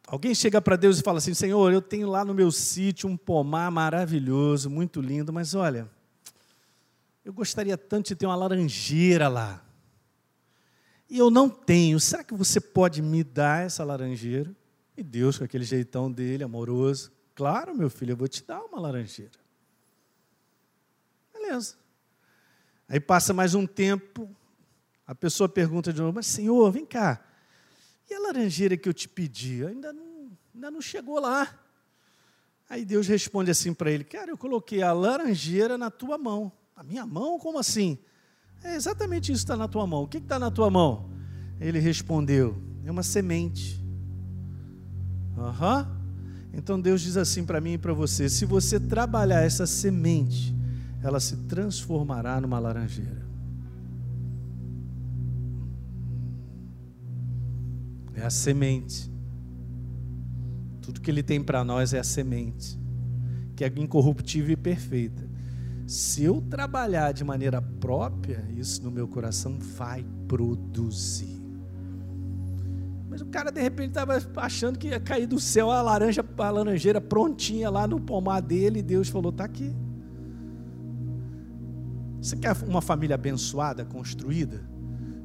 Alguém 0.10 0.34
chega 0.34 0.60
para 0.60 0.76
Deus 0.76 1.00
e 1.00 1.04
fala 1.04 1.20
assim: 1.20 1.36
Senhor, 1.36 1.72
eu 1.72 1.84
tenho 1.84 2.10
lá 2.10 2.26
no 2.26 2.34
meu 2.34 2.52
sítio 2.52 3.08
um 3.08 3.16
pomar 3.16 3.70
maravilhoso, 3.70 4.68
muito 4.68 5.00
lindo, 5.00 5.32
mas 5.32 5.54
olha, 5.54 5.88
eu 7.24 7.32
gostaria 7.32 7.78
tanto 7.78 8.08
de 8.08 8.16
ter 8.16 8.26
uma 8.26 8.36
laranjeira 8.36 9.28
lá. 9.28 9.64
E 11.08 11.20
eu 11.20 11.30
não 11.30 11.48
tenho. 11.48 12.00
Será 12.00 12.24
que 12.24 12.34
você 12.34 12.60
pode 12.60 13.04
me 13.04 13.24
dar 13.24 13.64
essa 13.64 13.84
laranjeira? 13.84 14.52
E 14.98 15.04
Deus, 15.04 15.38
com 15.38 15.44
aquele 15.44 15.64
jeitão 15.64 16.12
dele, 16.12 16.44
amoroso, 16.44 17.12
claro, 17.36 17.76
meu 17.76 17.90
filho, 17.90 18.14
eu 18.14 18.18
vou 18.18 18.28
te 18.28 18.44
dar 18.44 18.62
uma 18.62 18.80
laranjeira. 18.80 19.40
Beleza. 21.32 21.76
Aí 22.88 23.00
passa 23.00 23.32
mais 23.32 23.54
um 23.54 23.68
tempo, 23.68 24.28
a 25.06 25.14
pessoa 25.14 25.48
pergunta 25.48 25.94
de 25.94 26.02
novo: 26.02 26.14
Mas, 26.14 26.26
Senhor, 26.26 26.72
vem 26.72 26.84
cá. 26.84 27.29
E 28.10 28.14
a 28.14 28.20
laranjeira 28.20 28.76
que 28.76 28.90
eu 28.90 28.94
te 28.94 29.08
pedi? 29.08 29.64
Ainda 29.66 29.94
não, 29.94 30.32
ainda 30.54 30.72
não 30.72 30.82
chegou 30.82 31.20
lá. 31.20 31.48
Aí 32.70 32.84
Deus 32.84 33.08
responde 33.08 33.52
assim 33.52 33.74
para 33.74 33.92
ele: 33.92 34.04
Cara, 34.04 34.32
eu 34.32 34.38
coloquei 34.38 34.82
a 34.82 34.92
laranjeira 34.92 35.78
na 35.78 35.92
tua 35.92 36.18
mão. 36.18 36.52
A 36.76 36.84
minha 36.84 37.06
mão? 37.06 37.38
Como 37.38 37.60
assim? 37.60 37.98
É 38.64 38.76
exatamente 38.76 39.32
isso 39.32 39.42
que 39.42 39.52
está 39.52 39.58
na 39.58 39.68
tua 39.68 39.86
mão. 39.88 40.04
O 40.04 40.08
que 40.08 40.18
está 40.18 40.40
na 40.40 40.50
tua 40.50 40.70
mão? 40.70 41.10
Ele 41.60 41.80
respondeu: 41.80 42.58
É 42.84 42.92
uma 42.92 43.04
semente. 43.04 43.84
Aham. 45.38 45.88
Uhum. 45.88 46.00
Então 46.52 46.82
Deus 46.82 47.02
diz 47.02 47.16
assim 47.16 47.46
para 47.46 47.62
mim 47.62 47.74
e 47.74 47.78
para 47.78 47.94
você: 47.94 48.28
se 48.28 48.46
você 48.46 48.80
trabalhar 48.80 49.42
essa 49.42 49.68
semente, 49.68 50.56
ela 51.04 51.20
se 51.20 51.38
transformará 51.48 52.42
numa 52.42 52.60
laranjeira. 52.60 53.29
É 58.20 58.26
a 58.26 58.30
semente. 58.30 59.10
Tudo 60.82 61.00
que 61.00 61.10
Ele 61.10 61.24
tem 61.24 61.42
para 61.42 61.64
nós 61.64 61.94
é 61.94 62.00
a 62.00 62.04
semente, 62.04 62.78
que 63.56 63.64
é 63.64 63.68
incorruptível 63.78 64.52
e 64.52 64.58
perfeita. 64.58 65.30
Se 65.88 66.24
eu 66.24 66.42
trabalhar 66.42 67.14
de 67.14 67.24
maneira 67.24 67.62
própria, 67.62 68.46
isso 68.58 68.84
no 68.84 68.92
meu 68.92 69.08
coração 69.08 69.58
vai 69.58 70.06
produzir. 70.28 71.42
Mas 73.10 73.22
o 73.22 73.26
cara 73.28 73.52
de 73.52 73.62
repente 73.62 73.90
estava 73.90 74.22
achando 74.36 74.78
que 74.78 74.90
ia 74.90 75.00
cair 75.00 75.26
do 75.26 75.40
céu 75.40 75.72
a 75.72 75.82
laranja, 75.82 76.24
a 76.38 76.50
laranjeira 76.50 77.00
prontinha 77.00 77.70
lá 77.70 77.88
no 77.88 78.02
pomar 78.02 78.42
dele, 78.42 78.80
e 78.80 78.84
Deus 78.84 79.08
falou: 79.08 79.32
"Tá 79.32 79.46
aqui". 79.46 79.74
Você 82.22 82.36
quer 82.36 82.54
uma 82.68 82.82
família 82.82 83.16
abençoada, 83.16 83.86
construída? 83.86 84.69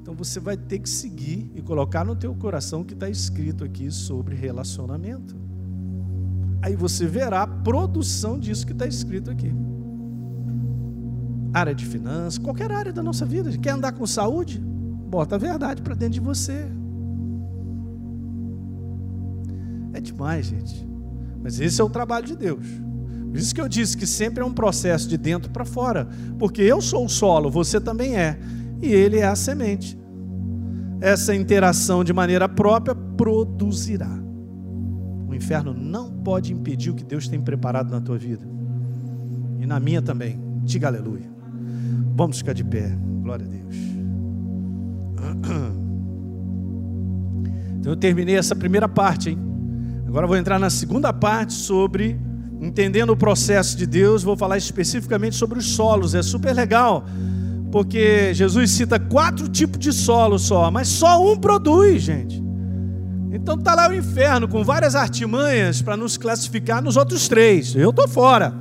Então 0.05 0.15
você 0.15 0.39
vai 0.39 0.55
ter 0.55 0.81
que 0.81 0.89
seguir 0.91 1.51
e 1.55 1.63
colocar 1.63 2.05
no 2.05 2.15
teu 2.15 2.35
coração 2.35 2.83
o 2.83 2.85
que 2.85 2.93
está 2.93 3.09
escrito 3.09 3.65
aqui 3.65 3.91
sobre 3.91 4.35
relacionamento. 4.35 5.35
Aí 6.61 6.77
você 6.77 7.07
verá 7.07 7.41
a 7.41 7.47
produção 7.47 8.39
disso 8.39 8.67
que 8.67 8.73
está 8.73 8.87
escrito 8.87 9.31
aqui. 9.31 9.51
Área 11.55 11.75
de 11.75 11.87
finanças, 11.87 12.37
qualquer 12.37 12.71
área 12.71 12.93
da 12.93 13.03
nossa 13.03 13.25
vida. 13.25 13.51
Quer 13.57 13.71
andar 13.71 13.93
com 13.93 14.07
saúde? 14.07 14.61
Bota 14.61 15.37
a 15.37 15.39
verdade 15.39 15.81
para 15.81 15.95
dentro 15.95 16.13
de 16.13 16.21
você. 16.21 16.67
É 19.95 20.03
demais, 20.03 20.45
gente. 20.45 20.87
Mas 21.43 21.59
esse 21.59 21.81
é 21.81 21.85
o 21.85 21.89
trabalho 21.89 22.27
de 22.27 22.37
Deus. 22.37 22.67
Por 23.31 23.39
isso 23.39 23.55
que 23.55 23.61
eu 23.61 23.69
disse 23.71 23.97
que 23.97 24.07
sempre 24.07 24.43
é 24.43 24.47
um 24.47 24.53
processo 24.53 25.09
de 25.09 25.17
dentro 25.17 25.51
para 25.51 25.65
fora. 25.65 26.07
Porque 26.39 26.61
eu 26.61 26.83
sou 26.83 27.07
o 27.07 27.09
solo, 27.09 27.51
você 27.51 27.81
também 27.81 28.19
é. 28.19 28.39
E 28.85 28.93
ele 28.93 29.19
é 29.19 29.27
a 29.27 29.35
semente. 29.35 29.99
Essa 31.01 31.35
interação 31.35 32.05
de 32.05 32.13
maneira 32.13 32.47
própria 32.47 32.95
produzirá. 32.95 34.11
O 35.27 35.35
inferno 35.35 35.73
não 35.73 36.13
pode 36.13 36.53
impedir 36.53 36.91
o 36.91 36.95
que 36.95 37.03
Deus 37.03 37.27
tem 37.27 37.41
preparado 37.41 37.91
na 37.91 38.01
tua 38.01 38.19
vida. 38.19 38.47
E 39.59 39.65
na 39.65 39.81
minha 39.81 40.03
também. 40.03 40.39
Diga 40.63 40.89
aleluia. 40.89 41.25
Vamos 42.15 42.37
ficar 42.39 42.53
de 42.53 42.63
pé. 42.63 42.95
Glória 43.23 43.47
a 43.47 43.49
Deus. 43.49 43.75
Então 47.81 47.93
eu 47.93 47.97
terminei 47.97 48.37
essa 48.37 48.55
primeira 48.55 48.89
parte, 48.89 49.31
hein? 49.31 49.39
Agora 50.07 50.27
vou 50.27 50.37
entrar 50.37 50.59
na 50.59 50.71
segunda 50.71 51.13
parte 51.13 51.55
sobre 51.55 52.19
entendendo 52.61 53.11
o 53.11 53.17
processo 53.17 53.77
de 53.77 53.87
Deus, 53.87 54.23
vou 54.23 54.37
falar 54.37 54.57
especificamente 54.57 55.37
sobre 55.37 55.59
os 55.59 55.67
solos. 55.67 56.15
É 56.15 56.23
super 56.23 56.55
legal, 56.55 57.05
porque 57.75 58.33
Jesus 58.33 58.71
cita 58.71 59.01
quatro 59.01 59.49
tipos 59.49 59.81
de 59.81 59.93
solo 59.93 60.39
só, 60.39 60.71
mas 60.71 60.87
só 60.87 61.21
um 61.21 61.37
produz, 61.37 62.05
gente. 62.05 62.41
Então 63.33 63.59
tá 63.59 63.75
lá 63.75 63.89
o 63.89 63.93
inferno 63.93 64.47
com 64.47 64.63
várias 64.63 64.95
artimanhas 64.95 65.83
para 65.83 65.97
nos 65.97 66.17
classificar 66.17 66.81
nos 66.81 66.97
outros 66.97 67.27
três. 67.27 67.75
Eu 67.75 67.93
tô 67.93 68.07
fora, 68.07 68.55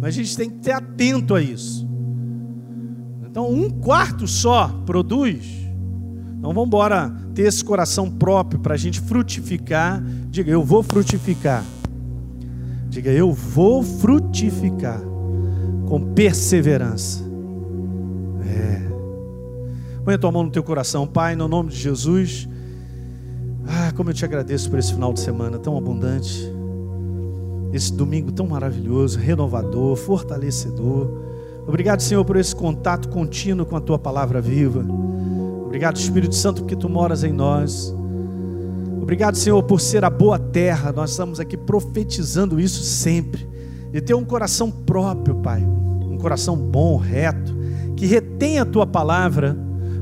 mas 0.00 0.08
a 0.08 0.10
gente 0.10 0.36
tem 0.36 0.50
que 0.50 0.56
ter 0.56 0.72
atento 0.72 1.36
a 1.36 1.40
isso. 1.40 1.88
Então 3.30 3.48
um 3.48 3.70
quarto 3.70 4.26
só 4.26 4.66
produz. 4.84 5.46
Então 6.36 6.52
vamos 6.52 6.66
embora 6.66 7.14
ter 7.36 7.42
esse 7.42 7.64
coração 7.64 8.10
próprio 8.10 8.58
para 8.58 8.74
a 8.74 8.76
gente 8.76 9.00
frutificar. 9.00 10.02
Diga, 10.28 10.50
eu 10.50 10.64
vou 10.64 10.82
frutificar. 10.82 11.62
Diga, 12.88 13.12
eu 13.12 13.32
vou 13.32 13.84
frutificar 13.84 15.00
com 15.86 16.14
perseverança. 16.14 17.25
É. 18.46 18.82
Põe 20.04 20.14
a 20.14 20.18
tua 20.18 20.30
mão 20.30 20.44
no 20.44 20.50
teu 20.50 20.62
coração, 20.62 21.06
Pai, 21.06 21.34
no 21.34 21.48
nome 21.48 21.70
de 21.70 21.76
Jesus. 21.76 22.48
Ah, 23.66 23.92
como 23.96 24.10
eu 24.10 24.14
te 24.14 24.24
agradeço 24.24 24.70
por 24.70 24.78
esse 24.78 24.92
final 24.92 25.12
de 25.12 25.20
semana 25.20 25.58
tão 25.58 25.76
abundante. 25.76 26.52
Esse 27.72 27.92
domingo 27.92 28.30
tão 28.30 28.46
maravilhoso, 28.46 29.18
renovador, 29.18 29.96
fortalecedor. 29.96 31.10
Obrigado, 31.66 32.00
Senhor, 32.00 32.24
por 32.24 32.36
esse 32.36 32.54
contato 32.54 33.08
contínuo 33.08 33.66
com 33.66 33.76
a 33.76 33.80
tua 33.80 33.98
palavra 33.98 34.40
viva. 34.40 34.86
Obrigado, 35.64 35.96
Espírito 35.96 36.34
Santo, 36.34 36.62
porque 36.62 36.76
tu 36.76 36.88
moras 36.88 37.24
em 37.24 37.32
nós. 37.32 37.92
Obrigado, 39.02 39.36
Senhor, 39.36 39.62
por 39.64 39.80
ser 39.80 40.04
a 40.04 40.10
boa 40.10 40.38
terra. 40.38 40.92
Nós 40.92 41.10
estamos 41.10 41.40
aqui 41.40 41.56
profetizando 41.56 42.60
isso 42.60 42.82
sempre. 42.82 43.46
E 43.92 44.00
ter 44.00 44.14
um 44.14 44.24
coração 44.24 44.70
próprio, 44.70 45.34
Pai. 45.36 45.62
Um 45.62 46.18
coração 46.18 46.56
bom, 46.56 46.96
reto, 46.96 47.54
que 47.96 48.06
retém 48.06 48.58
a 48.58 48.64
tua 48.64 48.86
palavra, 48.86 49.56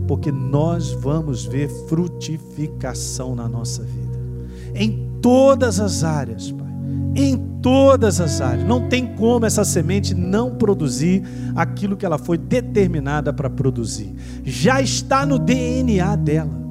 porque 0.07 0.31
nós 0.31 0.91
vamos 0.93 1.45
ver 1.45 1.69
frutificação 1.89 3.35
na 3.35 3.49
nossa 3.49 3.83
vida. 3.83 4.19
Em 4.75 5.09
todas 5.23 5.81
as 5.81 6.05
áreas, 6.05 6.51
Pai. 6.51 6.65
Em 7.17 7.37
todas 7.63 8.21
as 8.21 8.41
áreas. 8.41 8.67
Não 8.67 8.89
tem 8.89 9.15
como 9.15 9.47
essa 9.47 9.65
semente 9.65 10.15
não 10.15 10.57
produzir 10.57 11.23
aquilo 11.55 11.97
que 11.97 12.05
ela 12.05 12.19
foi 12.19 12.37
determinada 12.37 13.33
para 13.33 13.49
produzir. 13.49 14.15
Já 14.45 14.83
está 14.83 15.25
no 15.25 15.39
DNA 15.39 16.17
dela. 16.17 16.64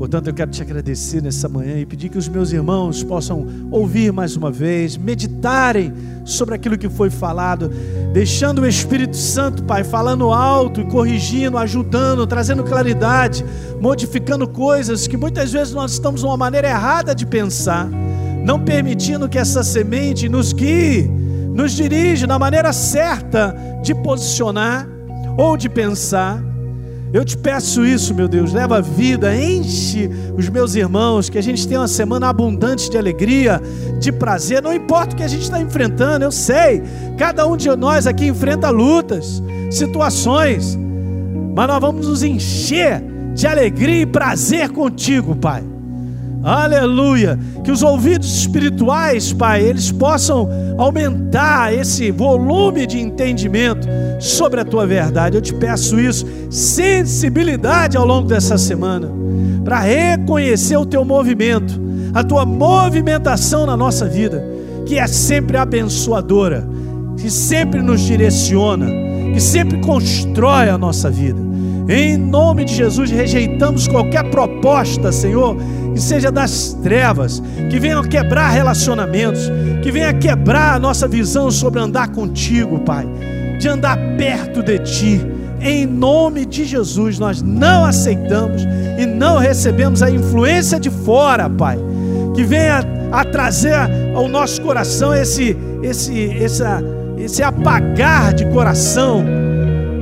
Portanto, 0.00 0.28
eu 0.28 0.32
quero 0.32 0.50
te 0.50 0.62
agradecer 0.62 1.20
nessa 1.20 1.46
manhã 1.46 1.78
e 1.78 1.84
pedir 1.84 2.08
que 2.08 2.16
os 2.16 2.26
meus 2.26 2.52
irmãos 2.52 3.02
possam 3.02 3.46
ouvir 3.70 4.10
mais 4.10 4.34
uma 4.34 4.50
vez, 4.50 4.96
meditarem 4.96 5.92
sobre 6.24 6.54
aquilo 6.54 6.78
que 6.78 6.88
foi 6.88 7.10
falado, 7.10 7.70
deixando 8.10 8.62
o 8.62 8.66
Espírito 8.66 9.14
Santo, 9.14 9.62
Pai, 9.62 9.84
falando 9.84 10.32
alto 10.32 10.80
e 10.80 10.86
corrigindo, 10.86 11.58
ajudando, 11.58 12.26
trazendo 12.26 12.64
claridade, 12.64 13.44
modificando 13.78 14.48
coisas 14.48 15.06
que 15.06 15.18
muitas 15.18 15.52
vezes 15.52 15.74
nós 15.74 15.92
estamos 15.92 16.22
numa 16.22 16.36
maneira 16.38 16.70
errada 16.70 17.14
de 17.14 17.26
pensar, 17.26 17.86
não 18.42 18.58
permitindo 18.58 19.28
que 19.28 19.36
essa 19.36 19.62
semente 19.62 20.30
nos 20.30 20.54
guie, 20.54 21.10
nos 21.54 21.72
dirija 21.72 22.26
na 22.26 22.38
maneira 22.38 22.72
certa 22.72 23.54
de 23.82 23.94
posicionar 23.94 24.88
ou 25.36 25.58
de 25.58 25.68
pensar 25.68 26.42
eu 27.12 27.24
te 27.24 27.36
peço 27.36 27.84
isso, 27.84 28.14
meu 28.14 28.28
Deus, 28.28 28.52
leva 28.52 28.80
vida, 28.80 29.34
enche 29.34 30.08
os 30.36 30.48
meus 30.48 30.74
irmãos, 30.74 31.28
que 31.28 31.38
a 31.38 31.42
gente 31.42 31.66
tenha 31.66 31.80
uma 31.80 31.88
semana 31.88 32.28
abundante 32.28 32.88
de 32.88 32.96
alegria, 32.96 33.60
de 33.98 34.12
prazer, 34.12 34.62
não 34.62 34.72
importa 34.72 35.14
o 35.14 35.16
que 35.16 35.22
a 35.22 35.28
gente 35.28 35.42
está 35.42 35.60
enfrentando, 35.60 36.24
eu 36.24 36.30
sei, 36.30 36.82
cada 37.18 37.46
um 37.46 37.56
de 37.56 37.68
nós 37.70 38.06
aqui 38.06 38.26
enfrenta 38.26 38.70
lutas, 38.70 39.42
situações, 39.70 40.78
mas 41.54 41.66
nós 41.66 41.80
vamos 41.80 42.06
nos 42.06 42.22
encher 42.22 43.02
de 43.34 43.46
alegria 43.46 44.02
e 44.02 44.06
prazer 44.06 44.70
contigo, 44.70 45.34
Pai. 45.34 45.64
Aleluia. 46.42 47.38
Que 47.62 47.70
os 47.70 47.82
ouvidos 47.82 48.40
espirituais, 48.40 49.32
Pai, 49.32 49.62
eles 49.62 49.92
possam 49.92 50.48
aumentar 50.78 51.74
esse 51.74 52.10
volume 52.10 52.86
de 52.86 52.98
entendimento 52.98 53.86
sobre 54.18 54.60
a 54.60 54.64
tua 54.64 54.86
verdade. 54.86 55.36
Eu 55.36 55.42
te 55.42 55.54
peço 55.54 55.98
isso, 56.00 56.26
sensibilidade 56.50 57.96
ao 57.96 58.06
longo 58.06 58.28
dessa 58.28 58.56
semana, 58.56 59.10
para 59.64 59.80
reconhecer 59.80 60.76
o 60.76 60.86
teu 60.86 61.04
movimento, 61.04 61.78
a 62.14 62.24
tua 62.24 62.46
movimentação 62.46 63.66
na 63.66 63.76
nossa 63.76 64.06
vida, 64.06 64.42
que 64.86 64.98
é 64.98 65.06
sempre 65.06 65.56
abençoadora, 65.56 66.66
que 67.16 67.30
sempre 67.30 67.82
nos 67.82 68.00
direciona, 68.00 68.86
que 69.32 69.40
sempre 69.40 69.78
constrói 69.80 70.70
a 70.70 70.78
nossa 70.78 71.10
vida. 71.10 71.50
Em 71.88 72.16
nome 72.16 72.64
de 72.64 72.74
Jesus, 72.74 73.10
rejeitamos 73.10 73.88
qualquer 73.88 74.30
proposta, 74.30 75.10
Senhor, 75.10 75.56
que 75.92 76.00
seja 76.00 76.30
das 76.30 76.72
trevas, 76.82 77.42
que 77.70 77.78
venha 77.78 78.02
quebrar 78.02 78.50
relacionamentos, 78.50 79.50
que 79.82 79.90
venha 79.90 80.12
quebrar 80.12 80.74
a 80.74 80.78
nossa 80.78 81.08
visão 81.08 81.50
sobre 81.50 81.80
andar 81.80 82.08
contigo, 82.08 82.78
Pai, 82.80 83.06
de 83.58 83.68
andar 83.68 83.96
perto 84.16 84.62
de 84.62 84.78
Ti. 84.78 85.20
Em 85.60 85.84
nome 85.84 86.46
de 86.46 86.64
Jesus, 86.64 87.18
nós 87.18 87.42
não 87.42 87.84
aceitamos 87.84 88.62
e 88.98 89.04
não 89.04 89.38
recebemos 89.38 90.02
a 90.02 90.10
influência 90.10 90.80
de 90.80 90.88
fora, 90.88 91.50
Pai, 91.50 91.78
que 92.34 92.42
venha 92.42 92.82
a 93.12 93.24
trazer 93.24 93.74
ao 94.14 94.28
nosso 94.28 94.62
coração 94.62 95.14
esse, 95.14 95.56
esse, 95.82 96.30
essa, 96.42 96.82
esse 97.18 97.42
apagar 97.42 98.32
de 98.32 98.46
coração 98.46 99.24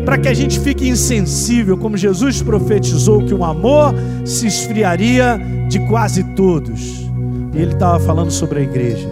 para 0.09 0.17
que 0.17 0.29
a 0.29 0.33
gente 0.33 0.59
fique 0.61 0.89
insensível, 0.89 1.77
como 1.77 1.95
Jesus 1.95 2.41
profetizou 2.41 3.27
que 3.27 3.35
o 3.35 3.45
amor 3.45 3.95
se 4.25 4.47
esfriaria 4.47 5.39
de 5.69 5.81
quase 5.81 6.25
todos. 6.35 7.11
E 7.53 7.59
ele 7.59 7.75
estava 7.75 8.01
falando 8.01 8.31
sobre 8.31 8.61
a 8.61 8.63
igreja. 8.63 9.07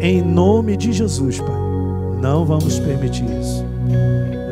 Em 0.00 0.22
nome 0.22 0.74
de 0.74 0.90
Jesus, 0.90 1.38
Pai, 1.38 1.54
não 2.22 2.46
vamos 2.46 2.78
permitir 2.78 3.26
isso. 3.38 3.62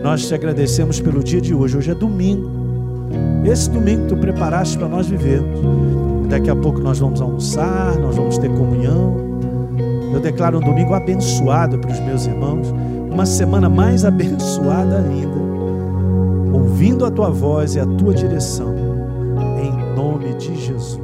Nós 0.03 0.29
te 0.29 0.35
agradecemos 0.35 1.01
pelo 1.01 1.25
dia 1.25 1.41
de 1.41 1.55
hoje. 1.55 1.79
Hoje 1.79 1.93
é 1.93 1.95
domingo. 1.95 2.47
Esse 3.51 3.71
domingo 3.71 4.07
tu 4.07 4.19
preparaste 4.19 4.77
para 4.77 4.87
nós 4.87 5.07
vivermos. 5.07 6.29
Daqui 6.29 6.51
a 6.51 6.57
pouco 6.57 6.79
nós 6.79 6.99
vamos 6.99 7.23
almoçar, 7.23 7.99
nós 8.01 8.17
vamos 8.17 8.37
ter 8.37 8.51
comunhão. 8.51 9.17
Eu 10.13 10.21
declaro 10.21 10.59
um 10.59 10.63
domingo 10.63 10.93
abençoado 10.93 11.79
para 11.79 11.91
os 11.91 12.01
meus 12.01 12.27
irmãos, 12.27 12.69
uma 13.11 13.25
semana 13.25 13.71
mais 13.71 14.05
abençoada 14.05 14.99
ainda 14.99 15.44
ouvindo 16.65 17.05
a 17.05 17.11
tua 17.11 17.29
voz 17.29 17.75
e 17.75 17.81
a 17.81 17.85
tua 17.85 18.15
direção, 18.15 18.75
em 19.63 19.95
nome 19.95 20.33
de 20.35 20.57
Jesus. 20.57 21.04